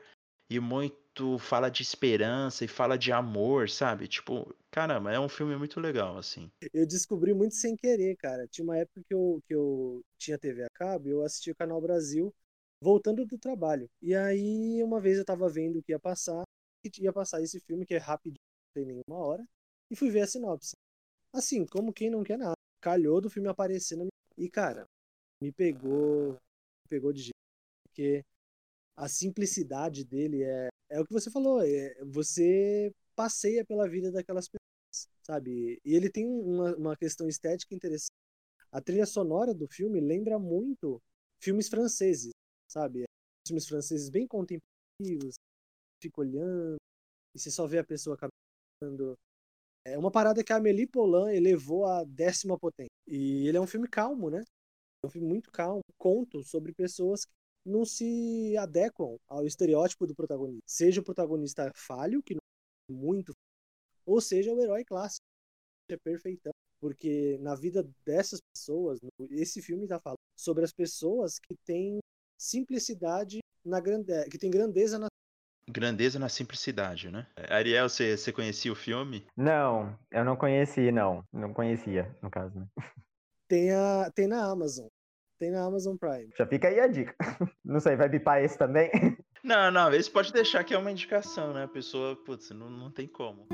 e 0.49 0.61
muito 0.61 1.39
fala 1.39 1.69
de 1.69 1.83
esperança 1.83 2.65
e 2.65 2.69
fala 2.69 2.97
de 2.97 3.11
amor, 3.11 3.69
sabe? 3.69 4.07
Tipo, 4.07 4.55
caramba, 4.71 5.13
é 5.13 5.19
um 5.19 5.29
filme 5.29 5.57
muito 5.57 5.81
legal, 5.81 6.19
assim. 6.19 6.51
Eu 6.73 6.87
descobri 6.87 7.35
muito 7.35 7.55
sem 7.57 7.75
querer, 7.75 8.17
cara. 8.17 8.47
Tinha 8.47 8.65
uma 8.65 8.77
época 8.77 9.03
que 9.09 9.15
eu, 9.15 9.43
que 9.47 9.55
eu 9.55 10.05
tinha 10.19 10.39
TV 10.39 10.63
a 10.63 10.71
cabo 10.71 11.09
e 11.09 11.11
eu 11.11 11.25
assistia 11.25 11.53
o 11.53 11.57
Canal 11.57 11.81
Brasil 11.81 12.33
voltando 12.87 13.27
do 13.27 13.37
trabalho. 13.37 13.91
E 14.01 14.15
aí, 14.15 14.81
uma 14.81 15.01
vez 15.01 15.19
eu 15.19 15.25
tava 15.25 15.49
vendo 15.49 15.81
o 15.81 15.83
que 15.83 15.91
ia 15.91 15.99
passar, 15.99 16.45
e 16.85 17.03
ia 17.03 17.13
passar 17.13 17.43
esse 17.43 17.59
filme 17.59 17.85
que 17.85 17.95
é 17.95 17.99
rapidinho, 17.99 18.39
não 18.39 18.75
tem 18.75 18.87
nenhuma 18.87 19.27
hora, 19.27 19.45
e 19.91 19.97
fui 19.97 20.09
ver 20.09 20.21
a 20.21 20.27
sinopse. 20.29 20.75
Assim, 21.33 21.67
como 21.67 21.93
quem 21.93 22.09
não 22.09 22.23
quer 22.23 22.39
nada. 22.39 22.55
Calhou 22.81 23.21
do 23.21 23.29
filme 23.29 23.49
aparecendo. 23.49 24.07
E, 24.39 24.49
cara, 24.49 24.87
me 25.43 25.51
pegou, 25.51 26.35
me 26.35 26.89
pegou 26.89 27.13
de 27.13 27.23
jeito. 27.23 27.35
Porque 27.83 28.25
a 28.97 29.09
simplicidade 29.09 30.05
dele 30.05 30.45
é, 30.45 30.69
é 30.91 31.01
o 31.01 31.05
que 31.05 31.13
você 31.13 31.29
falou, 31.29 31.63
é, 31.63 31.93
você 32.05 32.95
passeia 33.17 33.65
pela 33.65 33.89
vida 33.89 34.13
daquelas 34.13 34.47
pessoas, 34.47 35.09
sabe? 35.25 35.81
E 35.85 35.93
ele 35.97 36.09
tem 36.09 36.25
uma, 36.25 36.77
uma 36.77 36.97
questão 36.97 37.27
estética 37.27 37.75
interessante. 37.75 38.15
A 38.71 38.81
trilha 38.81 39.07
sonora 39.07 39.53
do 39.53 39.67
filme 39.67 40.01
lembra 40.01 40.39
muito 40.39 41.03
filmes 41.41 41.69
franceses 41.69 42.36
sabe? 42.69 43.05
Filmes 43.47 43.69
franceses 43.69 44.09
bem 44.09 44.27
contemplativos, 44.27 45.35
fica 46.03 46.21
olhando, 46.21 46.77
e 47.35 47.39
você 47.39 47.51
só 47.51 47.67
vê 47.67 47.79
a 47.79 47.85
pessoa 47.85 48.17
caminhando. 48.17 49.15
É 49.85 49.97
uma 49.97 50.11
parada 50.11 50.43
que 50.43 50.53
a 50.53 50.57
Amélie 50.57 50.87
Poulain 50.87 51.35
elevou 51.35 51.87
à 51.87 52.03
décima 52.05 52.59
potência. 52.59 52.91
E 53.07 53.47
ele 53.47 53.57
é 53.57 53.61
um 53.61 53.67
filme 53.67 53.87
calmo, 53.89 54.31
né? 54.31 54.43
É 55.03 55.07
um 55.07 55.11
filme 55.11 55.29
muito 55.29 55.51
calmo, 55.51 55.83
conto 55.97 56.43
sobre 56.43 56.73
pessoas 56.73 57.25
que 57.25 57.33
não 57.65 57.85
se 57.85 58.57
adequam 58.57 59.17
ao 59.29 59.47
estereótipo 59.47 60.07
do 60.07 60.15
protagonista. 60.15 60.65
Seja 60.67 61.01
o 61.01 61.05
protagonista 61.05 61.71
falho, 61.75 62.23
que 62.23 62.35
não 62.35 62.41
é 62.91 62.93
muito, 62.93 63.33
ou 64.05 64.21
seja 64.21 64.53
o 64.53 64.61
herói 64.61 64.85
clássico, 64.85 65.25
que 65.89 65.95
é 65.95 65.99
perfeitão. 65.99 66.53
Porque 66.81 67.39
na 67.39 67.55
vida 67.55 67.89
dessas 68.05 68.41
pessoas, 68.53 68.99
esse 69.31 69.63
filme 69.63 69.85
está 69.85 70.01
falando 70.01 70.19
sobre 70.37 70.65
as 70.65 70.73
pessoas 70.73 71.39
que 71.39 71.55
têm 71.65 71.99
simplicidade 72.39 73.41
na 73.65 73.81
grande... 73.81 74.29
que 74.29 74.39
tem 74.39 74.51
grandeza 74.51 74.99
na 74.99 75.09
Grandeza 75.69 76.19
na 76.19 76.29
simplicidade, 76.29 77.11
né? 77.11 77.27
Ariel, 77.51 77.89
você, 77.89 78.17
você 78.17 78.33
conhecia 78.33 78.71
o 78.71 78.77
filme? 78.77 79.27
Não, 79.37 79.99
eu 80.13 80.25
não 80.25 80.37
conheci, 80.37 80.93
não. 80.93 81.25
Não 81.33 81.53
conhecia, 81.53 82.17
no 82.23 82.31
caso, 82.31 82.61
né? 82.61 82.67
Tem, 83.49 83.73
a, 83.73 84.11
tem 84.13 84.27
na 84.27 84.45
Amazon. 84.45 84.89
Tem 85.39 85.53
na 85.53 85.65
Amazon 85.65 85.97
Prime. 85.97 86.31
Já 86.37 86.47
fica 86.47 86.67
aí 86.67 86.81
a 86.81 86.89
dica. 86.89 87.15
Não 87.65 87.79
sei, 87.79 87.95
vai 87.95 88.09
bipar 88.09 88.43
esse 88.43 88.59
também? 88.59 88.91
Não, 89.45 89.71
não, 89.71 89.95
esse 89.95 90.11
pode 90.11 90.33
deixar 90.33 90.65
que 90.65 90.75
é 90.75 90.79
uma 90.79 90.91
indicação, 90.91 91.53
né? 91.53 91.63
A 91.63 91.69
pessoa, 91.69 92.17
putz, 92.25 92.51
não, 92.51 92.69
não 92.69 92.91
tem 92.91 93.07
como. 93.07 93.47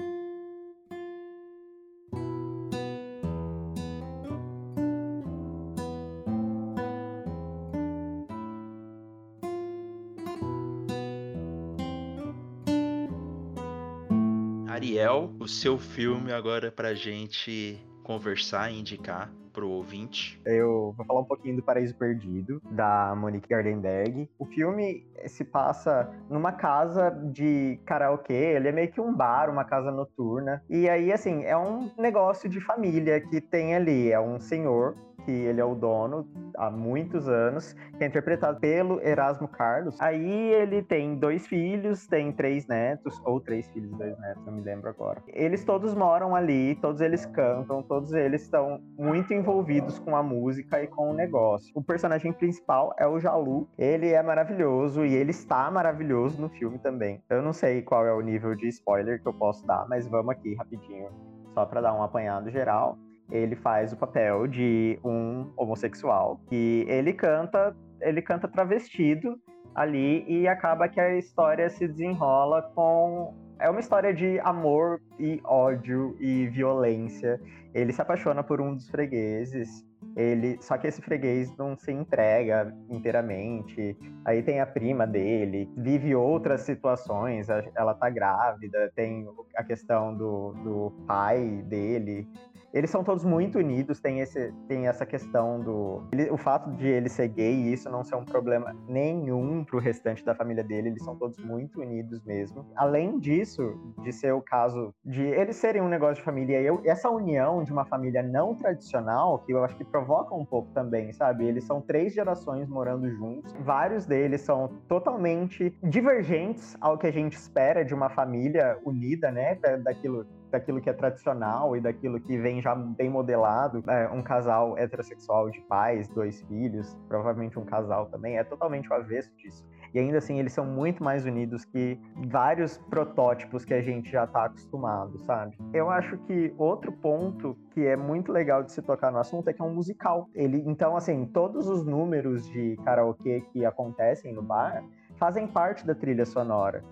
O 15.42 15.48
seu 15.48 15.76
filme 15.76 16.32
agora 16.32 16.70
pra 16.70 16.94
gente 16.94 17.84
conversar 18.04 18.70
e 18.70 18.78
indicar 18.78 19.28
pro 19.52 19.68
ouvinte. 19.68 20.40
Eu 20.46 20.94
vou 20.96 21.04
falar 21.04 21.20
um 21.20 21.24
pouquinho 21.24 21.56
do 21.56 21.62
Paraíso 21.62 21.94
Perdido, 21.96 22.62
da 22.70 23.12
Monique 23.16 23.48
Gardenberg. 23.48 24.30
O 24.38 24.46
filme 24.46 25.04
se 25.26 25.44
passa 25.44 26.08
numa 26.30 26.52
casa 26.52 27.10
de 27.10 27.78
karaokê, 27.84 28.32
ele 28.32 28.68
é 28.68 28.72
meio 28.72 28.92
que 28.92 29.00
um 29.00 29.12
bar, 29.12 29.50
uma 29.50 29.64
casa 29.64 29.90
noturna. 29.90 30.62
E 30.70 30.88
aí, 30.88 31.12
assim, 31.12 31.42
é 31.42 31.56
um 31.56 31.90
negócio 31.98 32.48
de 32.48 32.60
família 32.60 33.20
que 33.20 33.40
tem 33.40 33.74
ali. 33.74 34.12
É 34.12 34.20
um 34.20 34.38
senhor 34.38 34.96
que 35.24 35.30
ele 35.30 35.60
é 35.60 35.64
o 35.64 35.74
dono 35.74 36.26
há 36.56 36.70
muitos 36.70 37.28
anos, 37.28 37.74
que 37.96 38.04
é 38.04 38.06
interpretado 38.06 38.60
pelo 38.60 39.00
Erasmo 39.00 39.48
Carlos. 39.48 40.00
Aí 40.00 40.52
ele 40.52 40.82
tem 40.82 41.16
dois 41.16 41.46
filhos, 41.46 42.06
tem 42.06 42.32
três 42.32 42.66
netos, 42.66 43.20
ou 43.24 43.40
três 43.40 43.68
filhos 43.68 43.90
dois 43.96 44.18
netos, 44.18 44.44
não 44.44 44.52
me 44.52 44.62
lembro 44.62 44.88
agora. 44.88 45.22
Eles 45.28 45.64
todos 45.64 45.94
moram 45.94 46.34
ali, 46.34 46.74
todos 46.76 47.00
eles 47.00 47.24
cantam, 47.26 47.82
todos 47.82 48.12
eles 48.12 48.42
estão 48.42 48.80
muito 48.98 49.32
envolvidos 49.32 49.98
com 49.98 50.16
a 50.16 50.22
música 50.22 50.82
e 50.82 50.86
com 50.86 51.10
o 51.10 51.14
negócio. 51.14 51.72
O 51.74 51.82
personagem 51.82 52.32
principal 52.32 52.94
é 52.98 53.06
o 53.06 53.18
Jalu, 53.18 53.68
ele 53.78 54.08
é 54.08 54.22
maravilhoso 54.22 55.04
e 55.04 55.14
ele 55.14 55.30
está 55.30 55.70
maravilhoso 55.70 56.40
no 56.40 56.48
filme 56.48 56.78
também. 56.78 57.22
Eu 57.30 57.42
não 57.42 57.52
sei 57.52 57.82
qual 57.82 58.06
é 58.06 58.12
o 58.12 58.20
nível 58.20 58.54
de 58.54 58.68
spoiler 58.68 59.20
que 59.20 59.28
eu 59.28 59.34
posso 59.34 59.66
dar, 59.66 59.86
mas 59.88 60.06
vamos 60.06 60.30
aqui 60.30 60.54
rapidinho, 60.54 61.08
só 61.54 61.64
para 61.64 61.80
dar 61.80 61.94
um 61.94 62.02
apanhado 62.02 62.50
geral 62.50 62.98
ele 63.32 63.56
faz 63.56 63.92
o 63.92 63.96
papel 63.96 64.46
de 64.46 64.98
um 65.02 65.50
homossexual 65.56 66.38
que 66.48 66.84
ele 66.86 67.12
canta, 67.12 67.74
ele 68.00 68.20
canta 68.20 68.46
travestido 68.46 69.40
ali 69.74 70.24
e 70.28 70.46
acaba 70.46 70.88
que 70.88 71.00
a 71.00 71.16
história 71.16 71.68
se 71.70 71.88
desenrola 71.88 72.62
com 72.74 73.34
é 73.58 73.70
uma 73.70 73.80
história 73.80 74.12
de 74.12 74.40
amor 74.40 75.00
e 75.18 75.40
ódio 75.44 76.16
e 76.18 76.48
violência. 76.48 77.40
Ele 77.72 77.92
se 77.92 78.02
apaixona 78.02 78.42
por 78.42 78.60
um 78.60 78.74
dos 78.74 78.90
fregueses 78.90 79.84
ele, 80.16 80.58
só 80.60 80.76
que 80.76 80.86
esse 80.86 81.00
freguês 81.00 81.54
não 81.56 81.76
se 81.76 81.90
entrega 81.90 82.74
inteiramente. 82.90 83.96
Aí 84.24 84.42
tem 84.42 84.60
a 84.60 84.66
prima 84.66 85.06
dele, 85.06 85.70
vive 85.76 86.14
outras 86.14 86.62
situações, 86.62 87.48
ela 87.74 87.94
tá 87.94 88.10
grávida, 88.10 88.92
tem 88.94 89.26
a 89.56 89.64
questão 89.64 90.14
do, 90.14 90.52
do 90.64 90.92
pai 91.06 91.62
dele, 91.66 92.28
eles 92.72 92.90
são 92.90 93.04
todos 93.04 93.24
muito 93.24 93.58
unidos, 93.58 94.00
tem, 94.00 94.20
esse, 94.20 94.52
tem 94.66 94.86
essa 94.86 95.04
questão 95.04 95.60
do. 95.60 96.02
Ele, 96.12 96.30
o 96.30 96.36
fato 96.36 96.70
de 96.72 96.86
ele 96.86 97.08
ser 97.08 97.28
gay 97.28 97.54
e 97.54 97.72
isso 97.72 97.90
não 97.90 98.02
ser 98.02 98.16
um 98.16 98.24
problema 98.24 98.74
nenhum 98.88 99.64
pro 99.64 99.78
restante 99.78 100.24
da 100.24 100.34
família 100.34 100.64
dele, 100.64 100.88
eles 100.88 101.04
são 101.04 101.16
todos 101.16 101.38
muito 101.38 101.80
unidos 101.80 102.22
mesmo. 102.24 102.66
Além 102.76 103.18
disso, 103.18 103.62
de 104.02 104.12
ser 104.12 104.32
o 104.32 104.40
caso 104.40 104.94
de 105.04 105.22
eles 105.22 105.56
serem 105.56 105.82
um 105.82 105.88
negócio 105.88 106.16
de 106.16 106.22
família, 106.22 106.60
eu, 106.60 106.80
essa 106.84 107.10
união 107.10 107.62
de 107.62 107.72
uma 107.72 107.84
família 107.84 108.22
não 108.22 108.54
tradicional, 108.54 109.38
que 109.40 109.52
eu 109.52 109.62
acho 109.64 109.76
que 109.76 109.84
provoca 109.84 110.34
um 110.34 110.44
pouco 110.44 110.70
também, 110.72 111.12
sabe? 111.12 111.44
Eles 111.44 111.64
são 111.64 111.80
três 111.80 112.14
gerações 112.14 112.68
morando 112.68 113.10
juntos, 113.10 113.52
vários 113.60 114.06
deles 114.06 114.40
são 114.40 114.68
totalmente 114.88 115.76
divergentes 115.82 116.76
ao 116.80 116.96
que 116.96 117.06
a 117.06 117.12
gente 117.12 117.34
espera 117.34 117.84
de 117.84 117.94
uma 117.94 118.08
família 118.08 118.78
unida, 118.84 119.30
né? 119.30 119.56
Daquilo 119.82 120.26
daquilo 120.52 120.80
que 120.80 120.88
é 120.88 120.92
tradicional 120.92 121.76
e 121.76 121.80
daquilo 121.80 122.20
que 122.20 122.38
vem 122.38 122.60
já 122.60 122.74
bem 122.74 123.10
modelado. 123.10 123.82
É, 123.88 124.08
um 124.10 124.22
casal 124.22 124.78
heterossexual 124.78 125.50
de 125.50 125.60
pais, 125.62 126.08
dois 126.08 126.42
filhos, 126.42 126.96
provavelmente 127.08 127.58
um 127.58 127.64
casal 127.64 128.06
também, 128.06 128.38
é 128.38 128.44
totalmente 128.44 128.88
o 128.88 128.94
avesso 128.94 129.34
disso. 129.36 129.66
E 129.94 129.98
ainda 129.98 130.18
assim, 130.18 130.38
eles 130.38 130.52
são 130.52 130.64
muito 130.64 131.02
mais 131.02 131.26
unidos 131.26 131.64
que 131.64 132.00
vários 132.28 132.78
protótipos 132.78 133.64
que 133.64 133.74
a 133.74 133.82
gente 133.82 134.10
já 134.10 134.24
está 134.24 134.44
acostumado, 134.44 135.18
sabe? 135.20 135.56
Eu 135.72 135.90
acho 135.90 136.16
que 136.18 136.54
outro 136.56 136.92
ponto 136.92 137.56
que 137.72 137.86
é 137.86 137.96
muito 137.96 138.32
legal 138.32 138.62
de 138.62 138.72
se 138.72 138.80
tocar 138.80 139.10
no 139.10 139.18
assunto 139.18 139.48
é 139.48 139.52
que 139.52 139.60
é 139.60 139.64
um 139.64 139.74
musical. 139.74 140.28
Ele, 140.34 140.62
então, 140.66 140.96
assim, 140.96 141.26
todos 141.26 141.68
os 141.68 141.84
números 141.84 142.46
de 142.48 142.76
karaokê 142.84 143.42
que 143.52 143.64
acontecem 143.66 144.32
no 144.32 144.42
bar 144.42 144.82
fazem 145.16 145.46
parte 145.46 145.86
da 145.86 145.94
trilha 145.94 146.24
sonora. 146.24 146.82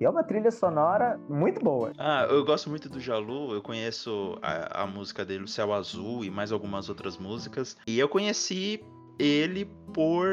E 0.00 0.04
é 0.04 0.10
uma 0.10 0.24
trilha 0.24 0.50
sonora 0.50 1.18
muito 1.28 1.62
boa. 1.62 1.92
Ah, 1.98 2.26
eu 2.28 2.44
gosto 2.44 2.68
muito 2.68 2.88
do 2.88 3.00
Jalu, 3.00 3.54
eu 3.54 3.62
conheço 3.62 4.38
a, 4.42 4.82
a 4.82 4.86
música 4.86 5.24
dele, 5.24 5.44
O 5.44 5.48
Céu 5.48 5.72
Azul, 5.72 6.24
e 6.24 6.30
mais 6.30 6.50
algumas 6.50 6.88
outras 6.88 7.16
músicas. 7.16 7.76
E 7.86 7.98
eu 7.98 8.08
conheci 8.08 8.84
ele 9.18 9.68
por, 9.94 10.26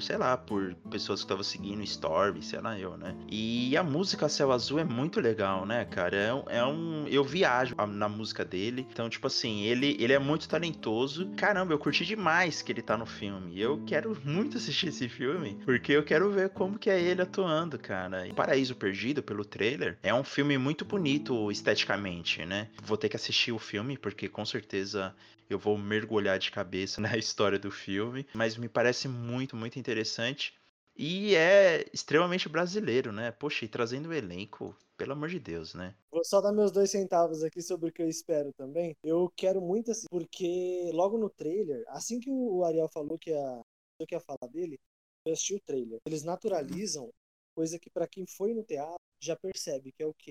sei 0.00 0.16
lá, 0.16 0.36
por 0.36 0.74
pessoas 0.90 1.20
que 1.20 1.24
estavam 1.24 1.44
seguindo 1.44 1.82
Storm, 1.84 2.42
sei 2.42 2.60
lá 2.60 2.76
eu, 2.78 2.96
né? 2.96 3.14
E 3.30 3.76
a 3.76 3.82
música 3.82 4.28
Céu 4.28 4.50
Azul 4.50 4.80
é 4.80 4.84
muito 4.84 5.20
legal, 5.20 5.64
né, 5.64 5.84
cara? 5.84 6.16
É 6.16 6.34
um, 6.34 6.44
é 6.48 6.66
um, 6.66 7.06
eu 7.06 7.22
viajo 7.22 7.76
na 7.86 8.08
música 8.08 8.44
dele. 8.44 8.84
Então, 8.90 9.08
tipo 9.08 9.28
assim, 9.28 9.62
ele, 9.62 9.96
ele 10.00 10.12
é 10.12 10.18
muito 10.18 10.48
talentoso. 10.48 11.30
Caramba, 11.36 11.72
eu 11.72 11.78
curti 11.78 12.04
demais 12.04 12.60
que 12.60 12.72
ele 12.72 12.82
tá 12.82 12.96
no 12.96 13.06
filme. 13.06 13.58
Eu 13.58 13.80
quero 13.86 14.18
muito 14.24 14.56
assistir 14.56 14.88
esse 14.88 15.08
filme, 15.08 15.60
porque 15.64 15.92
eu 15.92 16.02
quero 16.02 16.28
ver 16.32 16.48
como 16.48 16.76
que 16.76 16.90
é 16.90 17.00
ele 17.00 17.22
atuando, 17.22 17.78
cara. 17.78 18.26
Paraíso 18.34 18.74
Perdido, 18.74 19.22
pelo 19.22 19.44
trailer, 19.44 19.96
é 20.02 20.12
um 20.12 20.24
filme 20.24 20.58
muito 20.58 20.84
bonito 20.84 21.52
esteticamente, 21.52 22.44
né? 22.44 22.68
Vou 22.82 22.96
ter 22.96 23.08
que 23.08 23.16
assistir 23.16 23.52
o 23.52 23.60
filme, 23.60 23.96
porque 23.96 24.28
com 24.28 24.44
certeza 24.44 25.14
eu 25.48 25.58
vou 25.58 25.76
mergulhar 25.76 26.38
de 26.38 26.50
cabeça 26.50 27.00
na 27.02 27.16
história 27.16 27.58
do 27.58 27.70
filme, 27.70 28.26
mas 28.34 28.56
me 28.56 28.68
parece 28.68 29.08
muito, 29.08 29.56
muito 29.56 29.78
interessante. 29.78 30.54
E 30.96 31.34
é 31.34 31.84
extremamente 31.92 32.48
brasileiro, 32.48 33.10
né? 33.10 33.32
Poxa, 33.32 33.64
e 33.64 33.68
trazendo 33.68 34.10
o 34.10 34.12
elenco, 34.12 34.76
pelo 34.96 35.12
amor 35.12 35.28
de 35.28 35.40
Deus, 35.40 35.74
né? 35.74 35.94
Vou 36.10 36.24
só 36.24 36.40
dar 36.40 36.52
meus 36.52 36.70
dois 36.70 36.90
centavos 36.90 37.42
aqui 37.42 37.60
sobre 37.60 37.90
o 37.90 37.92
que 37.92 38.00
eu 38.00 38.08
espero 38.08 38.52
também. 38.52 38.96
Eu 39.02 39.28
quero 39.36 39.60
muito 39.60 39.90
assim, 39.90 40.06
porque 40.08 40.90
logo 40.92 41.18
no 41.18 41.28
trailer, 41.28 41.84
assim 41.88 42.20
que 42.20 42.30
o 42.30 42.62
Ariel 42.64 42.88
falou 42.88 43.18
que 43.18 43.30
ia, 43.30 43.60
que 44.06 44.14
ia 44.14 44.20
falar 44.20 44.48
dele, 44.52 44.78
eu 45.26 45.32
assisti 45.32 45.54
o 45.54 45.60
trailer. 45.60 45.98
Eles 46.06 46.22
naturalizam 46.22 47.10
coisa 47.56 47.78
que 47.78 47.90
para 47.90 48.06
quem 48.06 48.24
foi 48.26 48.54
no 48.54 48.62
teatro 48.62 48.94
já 49.20 49.34
percebe 49.34 49.90
que 49.90 50.02
é 50.02 50.06
o 50.06 50.14
que 50.14 50.30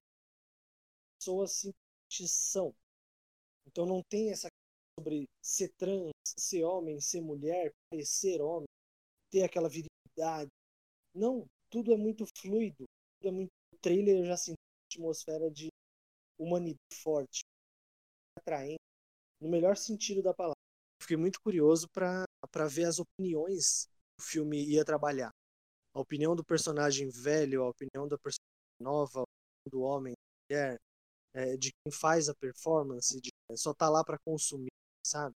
pessoas 1.18 1.52
simplesmente 1.52 2.28
são. 2.28 2.74
Então 3.66 3.86
não 3.86 4.02
tem 4.04 4.32
essa 4.32 4.50
sobre 4.98 5.26
ser 5.42 5.70
trans, 5.78 6.12
ser 6.26 6.64
homem, 6.64 7.00
ser 7.00 7.22
mulher, 7.22 7.72
parecer 7.90 8.42
homem, 8.42 8.68
ter 9.32 9.44
aquela 9.44 9.70
virilidade. 9.70 10.50
Não, 11.14 11.46
tudo 11.70 11.94
é 11.94 11.98
muito 11.98 12.26
fluido, 12.38 12.86
tudo 13.18 13.28
é 13.28 13.32
muito. 13.32 13.50
O 13.74 13.78
trailer 13.78 14.20
eu 14.20 14.26
já 14.26 14.38
senti 14.38 14.58
uma 14.98 15.12
atmosfera 15.12 15.52
de 15.52 15.70
humanidade 16.40 16.78
forte, 17.02 17.42
atraente, 18.38 18.80
no 19.42 19.50
melhor 19.50 19.76
sentido 19.76 20.22
da 20.22 20.34
palavra. 20.34 20.58
Fiquei 21.02 21.18
muito 21.18 21.40
curioso 21.42 21.88
para 21.90 22.26
ver 22.70 22.86
as 22.86 23.00
opiniões 23.00 23.86
que 23.86 24.24
o 24.24 24.26
filme 24.26 24.64
ia 24.64 24.86
trabalhar. 24.86 25.32
A 25.94 26.00
opinião 26.00 26.36
do 26.36 26.44
personagem 26.44 27.10
velho, 27.10 27.64
a 27.64 27.70
opinião 27.70 28.08
da 28.08 28.18
personagem 28.18 28.80
nova, 28.80 29.24
do 29.70 29.82
homem, 29.82 30.14
da 30.14 30.56
mulher, 30.56 30.78
é, 31.36 31.58
de 31.58 31.72
quem 31.72 31.92
faz 31.92 32.30
a 32.30 32.36
performance, 32.36 33.20
de, 33.20 33.30
só 33.56 33.74
tá 33.74 33.90
lá 33.90 34.04
para 34.04 34.18
consumir 34.26 34.70
sabe? 35.04 35.36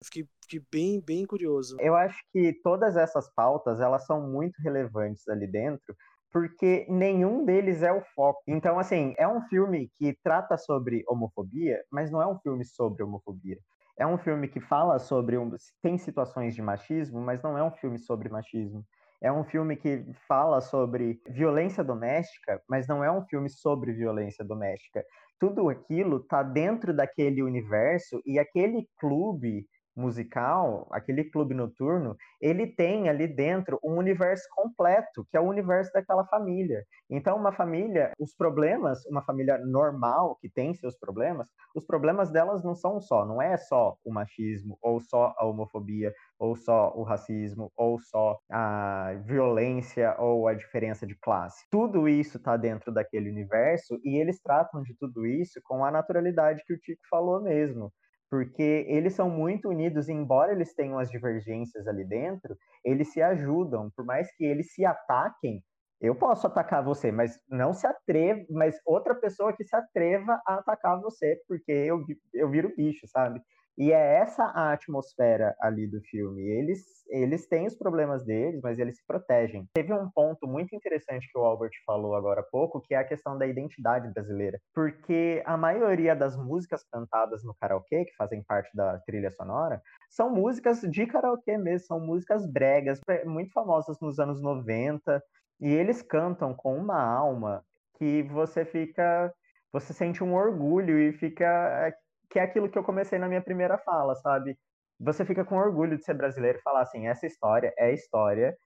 Eu 0.00 0.06
fiquei, 0.06 0.28
fiquei 0.42 0.66
bem, 0.70 1.00
bem 1.00 1.26
curioso. 1.26 1.76
Eu 1.80 1.94
acho 1.94 2.18
que 2.32 2.52
todas 2.62 2.96
essas 2.96 3.32
pautas, 3.34 3.80
elas 3.80 4.04
são 4.06 4.20
muito 4.20 4.60
relevantes 4.60 5.26
ali 5.28 5.46
dentro, 5.46 5.94
porque 6.32 6.84
nenhum 6.88 7.44
deles 7.44 7.82
é 7.82 7.92
o 7.92 8.02
foco. 8.14 8.42
Então, 8.48 8.78
assim, 8.78 9.14
é 9.16 9.28
um 9.28 9.40
filme 9.42 9.88
que 9.94 10.18
trata 10.22 10.56
sobre 10.56 11.04
homofobia, 11.08 11.80
mas 11.90 12.10
não 12.10 12.20
é 12.20 12.26
um 12.26 12.38
filme 12.40 12.64
sobre 12.64 13.04
homofobia. 13.04 13.58
É 13.96 14.04
um 14.04 14.18
filme 14.18 14.48
que 14.48 14.60
fala 14.60 14.98
sobre. 14.98 15.38
Um, 15.38 15.54
tem 15.80 15.96
situações 15.96 16.54
de 16.54 16.60
machismo, 16.60 17.20
mas 17.20 17.40
não 17.42 17.56
é 17.56 17.62
um 17.62 17.70
filme 17.70 17.98
sobre 17.98 18.28
machismo. 18.28 18.84
É 19.22 19.32
um 19.32 19.44
filme 19.44 19.76
que 19.76 20.04
fala 20.26 20.60
sobre 20.60 21.22
violência 21.28 21.84
doméstica, 21.84 22.60
mas 22.68 22.86
não 22.88 23.02
é 23.02 23.10
um 23.10 23.24
filme 23.24 23.48
sobre 23.48 23.92
violência 23.92 24.44
doméstica 24.44 25.04
tudo 25.38 25.68
aquilo 25.68 26.20
tá 26.20 26.42
dentro 26.42 26.94
daquele 26.94 27.42
universo 27.42 28.20
e 28.24 28.38
aquele 28.38 28.88
clube 28.98 29.66
musical, 29.96 30.86
aquele 30.90 31.24
clube 31.24 31.54
noturno, 31.54 32.16
ele 32.40 32.66
tem 32.66 33.08
ali 33.08 33.26
dentro 33.26 33.78
um 33.82 33.96
universo 33.96 34.44
completo, 34.54 35.26
que 35.30 35.36
é 35.36 35.40
o 35.40 35.48
universo 35.48 35.92
daquela 35.92 36.24
família. 36.26 36.84
Então, 37.08 37.36
uma 37.36 37.52
família, 37.52 38.12
os 38.18 38.34
problemas, 38.34 39.04
uma 39.06 39.22
família 39.22 39.58
normal 39.58 40.36
que 40.40 40.48
tem 40.48 40.74
seus 40.74 40.98
problemas, 40.98 41.48
os 41.74 41.86
problemas 41.86 42.30
delas 42.30 42.62
não 42.64 42.74
são 42.74 43.00
só, 43.00 43.24
não 43.24 43.40
é 43.40 43.56
só 43.56 43.96
o 44.04 44.12
machismo, 44.12 44.78
ou 44.82 45.00
só 45.00 45.34
a 45.38 45.44
homofobia, 45.44 46.12
ou 46.38 46.56
só 46.56 46.92
o 46.94 47.02
racismo, 47.02 47.70
ou 47.76 47.98
só 47.98 48.38
a 48.50 49.14
violência 49.24 50.16
ou 50.18 50.48
a 50.48 50.54
diferença 50.54 51.06
de 51.06 51.14
classe. 51.14 51.64
Tudo 51.70 52.08
isso 52.08 52.36
está 52.38 52.56
dentro 52.56 52.92
daquele 52.92 53.30
universo 53.30 53.98
e 54.04 54.16
eles 54.20 54.40
tratam 54.40 54.82
de 54.82 54.94
tudo 54.98 55.26
isso 55.26 55.60
com 55.64 55.84
a 55.84 55.90
naturalidade 55.90 56.62
que 56.66 56.74
o 56.74 56.78
Tico 56.78 57.02
falou 57.08 57.40
mesmo 57.40 57.92
porque 58.34 58.84
eles 58.88 59.14
são 59.14 59.30
muito 59.30 59.68
unidos, 59.68 60.08
embora 60.08 60.50
eles 60.50 60.74
tenham 60.74 60.98
as 60.98 61.08
divergências 61.08 61.86
ali 61.86 62.04
dentro, 62.04 62.56
eles 62.84 63.12
se 63.12 63.22
ajudam, 63.22 63.92
por 63.94 64.04
mais 64.04 64.28
que 64.34 64.44
eles 64.44 64.74
se 64.74 64.84
ataquem. 64.84 65.62
Eu 66.00 66.16
posso 66.16 66.44
atacar 66.48 66.84
você, 66.84 67.12
mas 67.12 67.38
não 67.48 67.72
se 67.72 67.86
atreva, 67.86 68.44
mas 68.50 68.74
outra 68.84 69.14
pessoa 69.14 69.52
que 69.52 69.62
se 69.62 69.76
atreva 69.76 70.42
a 70.44 70.56
atacar 70.56 71.00
você, 71.00 71.40
porque 71.46 71.70
eu, 71.70 72.04
eu 72.32 72.50
viro 72.50 72.74
bicho, 72.76 73.06
sabe? 73.06 73.40
E 73.76 73.90
é 73.90 74.18
essa 74.20 74.44
a 74.44 74.72
atmosfera 74.72 75.54
ali 75.60 75.88
do 75.88 76.00
filme. 76.02 76.42
Eles, 76.42 77.04
eles 77.08 77.48
têm 77.48 77.66
os 77.66 77.76
problemas 77.76 78.24
deles, 78.24 78.60
mas 78.62 78.78
eles 78.78 78.96
se 78.96 79.06
protegem. 79.06 79.68
Teve 79.74 79.92
um 79.92 80.08
ponto 80.10 80.46
muito 80.46 80.74
interessante 80.76 81.28
que 81.30 81.38
o 81.38 81.42
Albert 81.42 81.72
falou 81.84 82.14
agora 82.14 82.40
há 82.40 82.44
pouco, 82.44 82.80
que 82.80 82.94
é 82.94 82.98
a 82.98 83.04
questão 83.04 83.36
da 83.36 83.46
identidade 83.46 84.08
brasileira. 84.12 84.60
Porque 84.72 85.42
a 85.44 85.56
maioria 85.56 86.14
das 86.14 86.36
músicas 86.36 86.84
cantadas 86.84 87.42
no 87.42 87.54
karaokê, 87.54 88.04
que 88.04 88.14
fazem 88.16 88.44
parte 88.44 88.70
da 88.76 88.98
trilha 89.00 89.30
sonora, 89.32 89.82
são 90.08 90.30
músicas 90.30 90.80
de 90.82 91.06
karaokê 91.06 91.58
mesmo, 91.58 91.86
são 91.88 91.98
músicas 91.98 92.46
bregas, 92.46 93.00
muito 93.24 93.52
famosas 93.52 93.98
nos 94.00 94.20
anos 94.20 94.40
90. 94.40 95.20
E 95.60 95.68
eles 95.68 96.00
cantam 96.00 96.54
com 96.54 96.76
uma 96.76 97.02
alma 97.02 97.64
que 97.98 98.22
você 98.22 98.64
fica. 98.64 99.32
Você 99.72 99.92
sente 99.92 100.22
um 100.22 100.34
orgulho 100.34 100.96
e 101.00 101.12
fica 101.12 101.92
que 102.34 102.40
é 102.40 102.42
aquilo 102.42 102.68
que 102.68 102.76
eu 102.76 102.82
comecei 102.82 103.16
na 103.16 103.28
minha 103.28 103.40
primeira 103.40 103.78
fala, 103.78 104.16
sabe? 104.16 104.58
Você 104.98 105.24
fica 105.24 105.44
com 105.44 105.56
orgulho 105.56 105.96
de 105.96 106.04
ser 106.04 106.14
brasileiro 106.14 106.58
e 106.58 106.62
falar 106.62 106.82
assim: 106.82 107.06
essa 107.06 107.24
história 107.26 107.72
é 107.78 107.94
história 107.94 108.56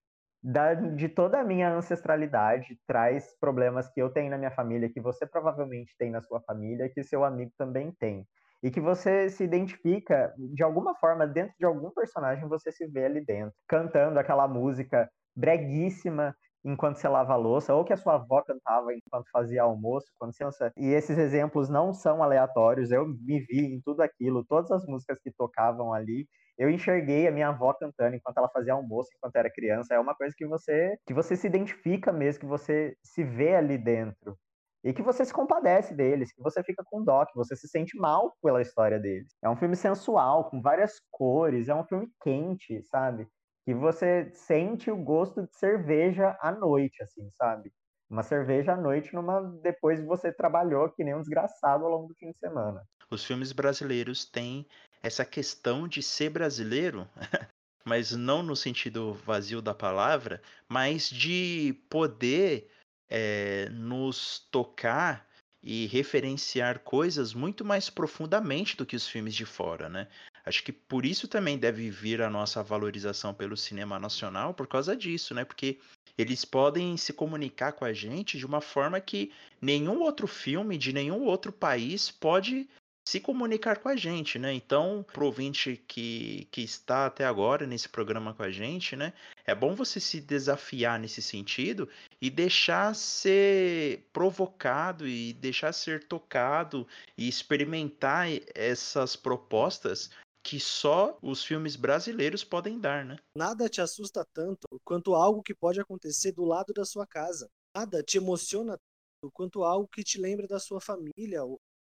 da, 0.42 0.72
de 0.72 1.06
toda 1.06 1.38
a 1.38 1.44
minha 1.44 1.70
ancestralidade, 1.70 2.78
traz 2.86 3.36
problemas 3.38 3.86
que 3.92 4.00
eu 4.00 4.08
tenho 4.08 4.30
na 4.30 4.38
minha 4.38 4.50
família, 4.50 4.90
que 4.90 5.02
você 5.02 5.26
provavelmente 5.26 5.94
tem 5.98 6.10
na 6.10 6.22
sua 6.22 6.40
família, 6.40 6.88
que 6.88 7.04
seu 7.04 7.22
amigo 7.24 7.52
também 7.58 7.92
tem. 8.00 8.26
E 8.62 8.70
que 8.70 8.80
você 8.80 9.28
se 9.28 9.44
identifica, 9.44 10.32
de 10.38 10.62
alguma 10.62 10.94
forma, 10.94 11.26
dentro 11.26 11.54
de 11.58 11.66
algum 11.66 11.90
personagem, 11.90 12.48
você 12.48 12.72
se 12.72 12.86
vê 12.86 13.04
ali 13.04 13.22
dentro, 13.22 13.54
cantando 13.68 14.18
aquela 14.18 14.48
música 14.48 15.10
breguíssima, 15.36 16.34
enquanto 16.64 16.96
você 16.96 17.08
lava 17.08 17.32
a 17.32 17.36
louça, 17.36 17.74
ou 17.74 17.84
que 17.84 17.92
a 17.92 17.96
sua 17.96 18.14
avó 18.14 18.42
cantava 18.42 18.92
enquanto 18.94 19.30
fazia 19.30 19.62
almoço, 19.62 20.06
quando 20.18 20.32
você... 20.34 20.70
E 20.76 20.86
esses 20.86 21.16
exemplos 21.18 21.68
não 21.68 21.92
são 21.92 22.22
aleatórios, 22.22 22.90
eu 22.90 23.06
me 23.06 23.40
vi 23.40 23.74
em 23.74 23.80
tudo 23.80 24.02
aquilo, 24.02 24.44
todas 24.44 24.70
as 24.70 24.86
músicas 24.86 25.18
que 25.20 25.30
tocavam 25.32 25.92
ali, 25.92 26.26
eu 26.58 26.68
enxerguei 26.68 27.28
a 27.28 27.30
minha 27.30 27.48
avó 27.48 27.72
cantando 27.72 28.16
enquanto 28.16 28.38
ela 28.38 28.50
fazia 28.50 28.72
almoço, 28.72 29.10
enquanto 29.16 29.36
era 29.36 29.50
criança, 29.50 29.94
é 29.94 30.00
uma 30.00 30.14
coisa 30.14 30.34
que 30.36 30.46
você 30.46 30.96
que 31.06 31.14
você 31.14 31.36
se 31.36 31.46
identifica 31.46 32.12
mesmo, 32.12 32.40
que 32.40 32.46
você 32.46 32.96
se 33.02 33.22
vê 33.22 33.54
ali 33.54 33.78
dentro. 33.78 34.36
E 34.84 34.92
que 34.92 35.02
você 35.02 35.24
se 35.24 35.32
compadece 35.32 35.94
deles, 35.94 36.32
que 36.32 36.42
você 36.42 36.62
fica 36.62 36.84
com 36.86 37.02
dó, 37.04 37.24
que 37.26 37.34
você 37.34 37.56
se 37.56 37.68
sente 37.68 37.96
mal 37.98 38.34
pela 38.42 38.62
história 38.62 38.98
deles. 38.98 39.36
É 39.42 39.48
um 39.48 39.56
filme 39.56 39.74
sensual, 39.76 40.48
com 40.50 40.62
várias 40.62 41.00
cores, 41.10 41.68
é 41.68 41.74
um 41.74 41.84
filme 41.84 42.08
quente, 42.22 42.82
sabe? 42.84 43.28
Que 43.68 43.74
você 43.74 44.30
sente 44.32 44.90
o 44.90 44.96
gosto 44.96 45.42
de 45.42 45.54
cerveja 45.54 46.34
à 46.40 46.50
noite, 46.50 47.02
assim, 47.02 47.28
sabe? 47.32 47.70
Uma 48.08 48.22
cerveja 48.22 48.72
à 48.72 48.76
noite 48.78 49.14
numa 49.14 49.42
depois 49.62 50.02
você 50.02 50.32
trabalhou 50.32 50.88
que 50.88 51.04
nem 51.04 51.14
um 51.14 51.20
desgraçado 51.20 51.84
ao 51.84 51.90
longo 51.90 52.08
do 52.08 52.14
fim 52.14 52.32
de 52.32 52.38
semana. 52.38 52.82
Os 53.10 53.26
filmes 53.26 53.52
brasileiros 53.52 54.24
têm 54.24 54.66
essa 55.02 55.22
questão 55.22 55.86
de 55.86 56.02
ser 56.02 56.30
brasileiro, 56.30 57.06
mas 57.84 58.12
não 58.12 58.42
no 58.42 58.56
sentido 58.56 59.12
vazio 59.12 59.60
da 59.60 59.74
palavra, 59.74 60.40
mas 60.66 61.10
de 61.10 61.78
poder 61.90 62.70
é, 63.06 63.68
nos 63.68 64.48
tocar 64.50 65.28
e 65.62 65.86
referenciar 65.88 66.78
coisas 66.78 67.34
muito 67.34 67.66
mais 67.66 67.90
profundamente 67.90 68.78
do 68.78 68.86
que 68.86 68.96
os 68.96 69.06
filmes 69.06 69.34
de 69.34 69.44
fora, 69.44 69.90
né? 69.90 70.08
Acho 70.48 70.64
que 70.64 70.72
por 70.72 71.04
isso 71.04 71.28
também 71.28 71.58
deve 71.58 71.90
vir 71.90 72.22
a 72.22 72.30
nossa 72.30 72.62
valorização 72.62 73.34
pelo 73.34 73.56
cinema 73.56 73.98
nacional, 73.98 74.54
por 74.54 74.66
causa 74.66 74.96
disso, 74.96 75.34
né? 75.34 75.44
Porque 75.44 75.78
eles 76.16 76.44
podem 76.44 76.96
se 76.96 77.12
comunicar 77.12 77.72
com 77.72 77.84
a 77.84 77.92
gente 77.92 78.38
de 78.38 78.46
uma 78.46 78.62
forma 78.62 78.98
que 78.98 79.30
nenhum 79.60 80.00
outro 80.00 80.26
filme 80.26 80.78
de 80.78 80.92
nenhum 80.92 81.22
outro 81.22 81.52
país 81.52 82.10
pode 82.10 82.66
se 83.08 83.20
comunicar 83.20 83.78
com 83.78 83.88
a 83.88 83.96
gente, 83.96 84.38
né? 84.38 84.52
Então, 84.52 85.04
pro 85.14 85.26
ouvinte 85.26 85.82
que, 85.88 86.46
que 86.50 86.60
está 86.60 87.06
até 87.06 87.24
agora 87.24 87.66
nesse 87.66 87.88
programa 87.88 88.34
com 88.34 88.42
a 88.42 88.50
gente, 88.50 88.96
né? 88.96 89.14
É 89.46 89.54
bom 89.54 89.74
você 89.74 89.98
se 89.98 90.20
desafiar 90.20 90.98
nesse 90.98 91.22
sentido 91.22 91.88
e 92.20 92.28
deixar 92.28 92.94
ser 92.94 94.06
provocado 94.12 95.08
e 95.08 95.32
deixar 95.32 95.72
ser 95.72 96.04
tocado 96.04 96.86
e 97.16 97.26
experimentar 97.26 98.28
essas 98.54 99.16
propostas 99.16 100.10
que 100.48 100.58
só 100.58 101.18
os 101.20 101.44
filmes 101.44 101.76
brasileiros 101.76 102.42
podem 102.42 102.80
dar, 102.80 103.04
né? 103.04 103.18
Nada 103.36 103.68
te 103.68 103.82
assusta 103.82 104.24
tanto 104.32 104.66
quanto 104.82 105.14
algo 105.14 105.42
que 105.42 105.54
pode 105.54 105.78
acontecer 105.78 106.32
do 106.32 106.42
lado 106.42 106.72
da 106.72 106.86
sua 106.86 107.06
casa. 107.06 107.50
Nada 107.76 108.02
te 108.02 108.16
emociona 108.16 108.78
tanto 108.78 109.30
quanto 109.34 109.62
algo 109.62 109.86
que 109.86 110.02
te 110.02 110.18
lembra 110.18 110.46
da 110.46 110.58
sua 110.58 110.80
família, 110.80 111.40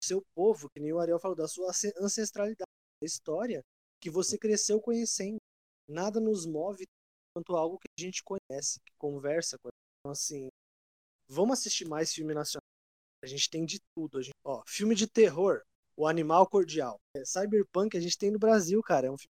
seu 0.04 0.24
povo, 0.34 0.72
que 0.72 0.80
nem 0.80 0.92
o 0.92 0.98
Ariel 0.98 1.20
falou, 1.20 1.38
da 1.38 1.48
sua 1.48 1.70
ancestralidade, 2.02 2.68
da 3.00 3.06
história 3.06 3.62
que 4.02 4.10
você 4.10 4.40
cresceu 4.40 4.82
conhecendo. 4.82 5.38
Nada 5.88 6.20
nos 6.20 6.48
move 6.48 6.84
quanto 7.36 7.56
algo 7.56 7.78
que 7.78 7.88
a 7.96 8.02
gente 8.02 8.24
conhece, 8.24 8.80
que 8.84 8.94
conversa 8.98 9.56
com 9.60 9.68
a 9.68 9.72
gente. 9.72 10.00
Então, 10.00 10.12
assim, 10.12 10.48
vamos 11.30 11.60
assistir 11.60 11.86
mais 11.86 12.12
filme 12.12 12.34
nacional. 12.34 12.66
A 13.24 13.28
gente 13.28 13.52
tem 13.52 13.64
de 13.64 13.80
tudo. 13.94 14.20
Gente... 14.20 14.34
Ó, 14.44 14.64
filme 14.66 14.96
de 14.96 15.06
terror, 15.06 15.62
O 15.98 16.08
Animal 16.08 16.48
Cordial. 16.48 17.02
É, 17.16 17.26
cyberpunk 17.26 17.98
a 17.98 18.00
gente 18.00 18.18
tem 18.18 18.32
no 18.32 18.40
Brasil, 18.40 18.82
cara. 18.82 19.08
É 19.08 19.12
um 19.12 19.18
filme 19.18 19.36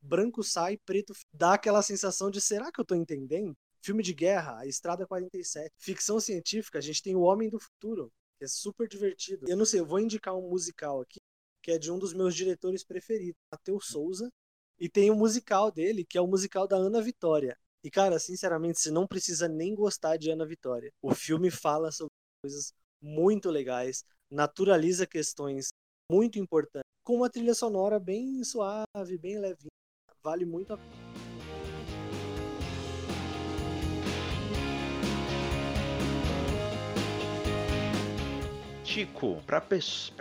branco 0.00 0.44
sai, 0.44 0.76
preto 0.76 1.12
dá 1.32 1.54
aquela 1.54 1.82
sensação 1.82 2.30
de 2.30 2.40
será 2.40 2.70
que 2.70 2.80
eu 2.80 2.84
tô 2.84 2.94
entendendo? 2.94 3.56
Filme 3.82 4.04
de 4.04 4.14
guerra, 4.14 4.58
A 4.58 4.66
Estrada 4.66 5.04
47. 5.04 5.72
Ficção 5.78 6.20
científica, 6.20 6.78
a 6.78 6.82
gente 6.82 7.02
tem 7.02 7.16
O 7.16 7.22
Homem 7.22 7.48
do 7.48 7.58
Futuro 7.58 8.12
que 8.38 8.44
é 8.44 8.48
super 8.48 8.88
divertido. 8.88 9.46
Eu 9.48 9.56
não 9.56 9.64
sei, 9.64 9.80
eu 9.80 9.86
vou 9.86 9.98
indicar 9.98 10.36
um 10.36 10.48
musical 10.48 11.00
aqui, 11.00 11.20
que 11.62 11.70
é 11.70 11.78
de 11.78 11.90
um 11.90 11.98
dos 11.98 12.12
meus 12.12 12.34
diretores 12.34 12.84
preferidos, 12.84 13.40
Matheus 13.50 13.86
Souza, 13.86 14.30
e 14.78 14.88
tem 14.88 15.10
um 15.10 15.16
musical 15.16 15.70
dele, 15.70 16.04
que 16.04 16.18
é 16.18 16.20
o 16.20 16.26
musical 16.26 16.68
da 16.68 16.76
Ana 16.76 17.00
Vitória. 17.00 17.56
E, 17.82 17.90
cara, 17.90 18.18
sinceramente, 18.18 18.80
você 18.80 18.90
não 18.90 19.06
precisa 19.06 19.48
nem 19.48 19.74
gostar 19.74 20.16
de 20.16 20.30
Ana 20.30 20.44
Vitória. 20.44 20.92
O 21.00 21.14
filme 21.14 21.50
fala 21.50 21.90
sobre 21.90 22.12
coisas 22.42 22.74
muito 23.00 23.48
legais, 23.48 24.04
naturaliza 24.30 25.06
questões 25.06 25.68
muito 26.10 26.38
importantes, 26.38 26.88
com 27.04 27.16
uma 27.16 27.28
trilha 27.28 27.54
sonora 27.54 27.98
bem 27.98 28.42
suave, 28.44 29.18
bem 29.20 29.38
levinha. 29.38 29.70
Vale 30.22 30.44
muito 30.44 30.72
a 30.72 30.78
pena. 30.78 31.06
Chico, 38.84 39.42
para 39.46 39.62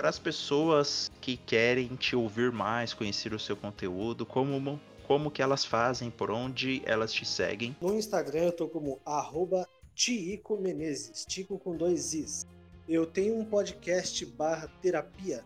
as 0.10 0.20
pessoas 0.20 1.10
que 1.22 1.38
querem 1.38 1.96
te 1.96 2.16
ouvir 2.16 2.52
mais, 2.52 2.94
conhecer 2.94 3.34
o 3.34 3.40
seu 3.40 3.56
conteúdo, 3.56 4.26
como, 4.26 4.80
como 5.08 5.32
que 5.32 5.42
elas 5.42 5.64
fazem, 5.64 6.12
por 6.12 6.30
onde 6.30 6.82
elas 6.86 7.14
te 7.14 7.26
seguem? 7.26 7.76
No 7.80 7.96
Instagram 7.96 8.46
eu 8.46 8.52
tô 8.52 8.68
como 8.68 9.00
arroba 9.06 9.68
Tico 9.94 10.58
Menezes, 10.58 11.26
Tico 11.26 11.58
com 11.58 11.78
dois 11.78 12.14
Is. 12.14 12.46
Eu 12.88 13.06
tenho 13.06 13.38
um 13.40 13.46
podcast 13.46 14.26
barra 14.26 14.68
terapia 14.82 15.44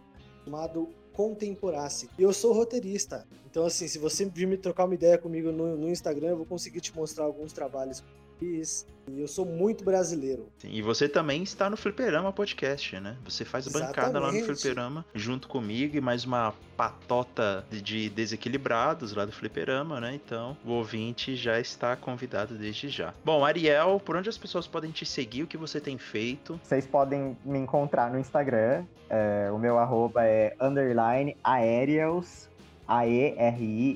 chamado 0.49 0.89
Contemporace. 1.13 2.09
E 2.17 2.23
eu 2.23 2.33
sou 2.33 2.53
roteirista. 2.53 3.27
Então, 3.49 3.65
assim, 3.65 3.87
se 3.87 3.99
você 3.99 4.25
vir 4.25 4.47
me 4.47 4.57
trocar 4.57 4.85
uma 4.85 4.95
ideia 4.95 5.17
comigo 5.17 5.51
no, 5.51 5.77
no 5.77 5.89
Instagram, 5.89 6.29
eu 6.29 6.37
vou 6.37 6.45
conseguir 6.45 6.81
te 6.81 6.95
mostrar 6.95 7.25
alguns 7.25 7.53
trabalhos 7.53 8.03
fiz. 8.39 8.87
E 9.07 9.21
eu 9.21 9.27
sou 9.27 9.45
muito 9.45 9.83
brasileiro. 9.83 10.47
Sim, 10.59 10.69
e 10.71 10.81
você 10.81 11.09
também 11.09 11.41
está 11.41 11.69
no 11.69 11.75
Fliperama 11.75 12.31
Podcast, 12.31 12.99
né? 12.99 13.17
Você 13.25 13.43
faz 13.43 13.65
Exatamente. 13.65 13.95
bancada 13.95 14.19
lá 14.19 14.31
no 14.31 14.39
Fliperama 14.43 15.05
junto 15.15 15.47
comigo 15.47 15.97
e 15.97 16.01
mais 16.01 16.25
uma 16.25 16.53
patota 16.77 17.65
de 17.71 18.09
desequilibrados 18.09 19.13
lá 19.13 19.25
do 19.25 19.31
Fliperama, 19.31 19.99
né? 19.99 20.13
Então 20.13 20.55
o 20.63 20.71
ouvinte 20.73 21.35
já 21.35 21.59
está 21.59 21.95
convidado 21.95 22.55
desde 22.55 22.87
já. 22.89 23.13
Bom, 23.25 23.43
Ariel, 23.43 23.99
por 23.99 24.15
onde 24.15 24.29
as 24.29 24.37
pessoas 24.37 24.67
podem 24.67 24.91
te 24.91 25.05
seguir? 25.05 25.43
O 25.43 25.47
que 25.47 25.57
você 25.57 25.81
tem 25.81 25.97
feito? 25.97 26.59
Vocês 26.63 26.85
podem 26.85 27.35
me 27.43 27.57
encontrar 27.57 28.11
no 28.11 28.19
Instagram. 28.19 28.85
É, 29.09 29.49
o 29.51 29.57
meu 29.57 29.79
arroba 29.79 30.23
é 30.23 30.55
underline 30.61 31.35
aéreos 31.43 32.47
a-E-R-I-E-L-S. 32.89 33.95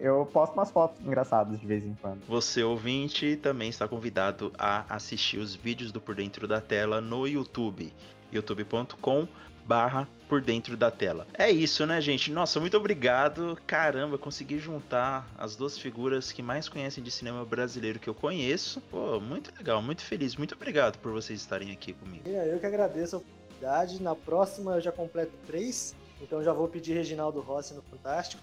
Eu 0.00 0.24
posto 0.24 0.54
umas 0.54 0.70
fotos 0.70 0.98
engraçadas 1.04 1.60
de 1.60 1.66
vez 1.66 1.84
em 1.84 1.94
quando. 2.00 2.24
Você, 2.26 2.62
ouvinte, 2.62 3.36
também 3.36 3.68
está 3.68 3.86
convidado 3.86 4.50
a 4.58 4.86
assistir 4.88 5.36
os 5.36 5.54
vídeos 5.54 5.92
do 5.92 6.00
Por 6.00 6.14
Dentro 6.14 6.48
da 6.48 6.62
Tela 6.62 7.02
no 7.02 7.28
YouTube. 7.28 7.92
youtube.com 8.32 9.28
barra 9.66 10.08
por 10.26 10.40
dentro 10.40 10.78
da 10.78 10.90
tela. 10.90 11.26
É 11.34 11.50
isso, 11.50 11.84
né, 11.84 12.00
gente? 12.00 12.32
Nossa, 12.32 12.58
muito 12.58 12.74
obrigado. 12.74 13.58
Caramba, 13.66 14.16
consegui 14.16 14.58
juntar 14.58 15.28
as 15.36 15.54
duas 15.56 15.76
figuras 15.76 16.32
que 16.32 16.42
mais 16.42 16.70
conhecem 16.70 17.04
de 17.04 17.10
cinema 17.10 17.44
brasileiro 17.44 17.98
que 17.98 18.08
eu 18.08 18.14
conheço. 18.14 18.80
Pô, 18.90 19.20
muito 19.20 19.52
legal, 19.58 19.82
muito 19.82 20.02
feliz. 20.02 20.36
Muito 20.36 20.54
obrigado 20.54 20.98
por 21.00 21.12
vocês 21.12 21.38
estarem 21.38 21.70
aqui 21.70 21.92
comigo. 21.92 22.26
Eu 22.26 22.58
que 22.58 22.64
agradeço 22.64 23.16
a 23.16 23.18
oportunidade. 23.18 24.02
Na 24.02 24.14
próxima 24.14 24.76
eu 24.76 24.80
já 24.80 24.90
completo 24.90 25.32
três. 25.46 25.94
Então 26.20 26.42
já 26.42 26.52
vou 26.52 26.68
pedir 26.68 26.94
Reginaldo 26.94 27.40
Rossi 27.40 27.74
no 27.74 27.82
Fantástico. 27.82 28.42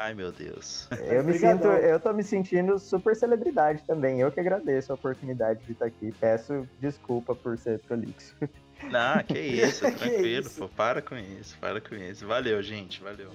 Ai, 0.00 0.14
meu 0.14 0.30
Deus. 0.30 0.88
Eu 1.08 1.24
me 1.24 1.36
sinto, 1.36 1.66
eu 1.66 1.98
tô 1.98 2.12
me 2.12 2.22
sentindo 2.22 2.78
super 2.78 3.16
celebridade 3.16 3.82
também. 3.84 4.20
Eu 4.20 4.30
que 4.30 4.38
agradeço 4.38 4.92
a 4.92 4.94
oportunidade 4.94 5.60
de 5.64 5.72
estar 5.72 5.86
aqui. 5.86 6.14
Peço 6.20 6.68
desculpa 6.80 7.34
por 7.34 7.58
ser 7.58 7.80
prolixo. 7.80 8.36
Não, 8.84 9.18
que 9.24 9.34
isso, 9.40 9.80
tranquilo, 9.80 10.22
que 10.22 10.28
isso? 10.38 10.60
Pô, 10.60 10.68
para 10.68 11.02
com 11.02 11.16
isso, 11.16 11.58
para 11.58 11.80
com 11.80 11.96
isso. 11.96 12.24
Valeu, 12.28 12.62
gente, 12.62 13.02
valeu. 13.02 13.32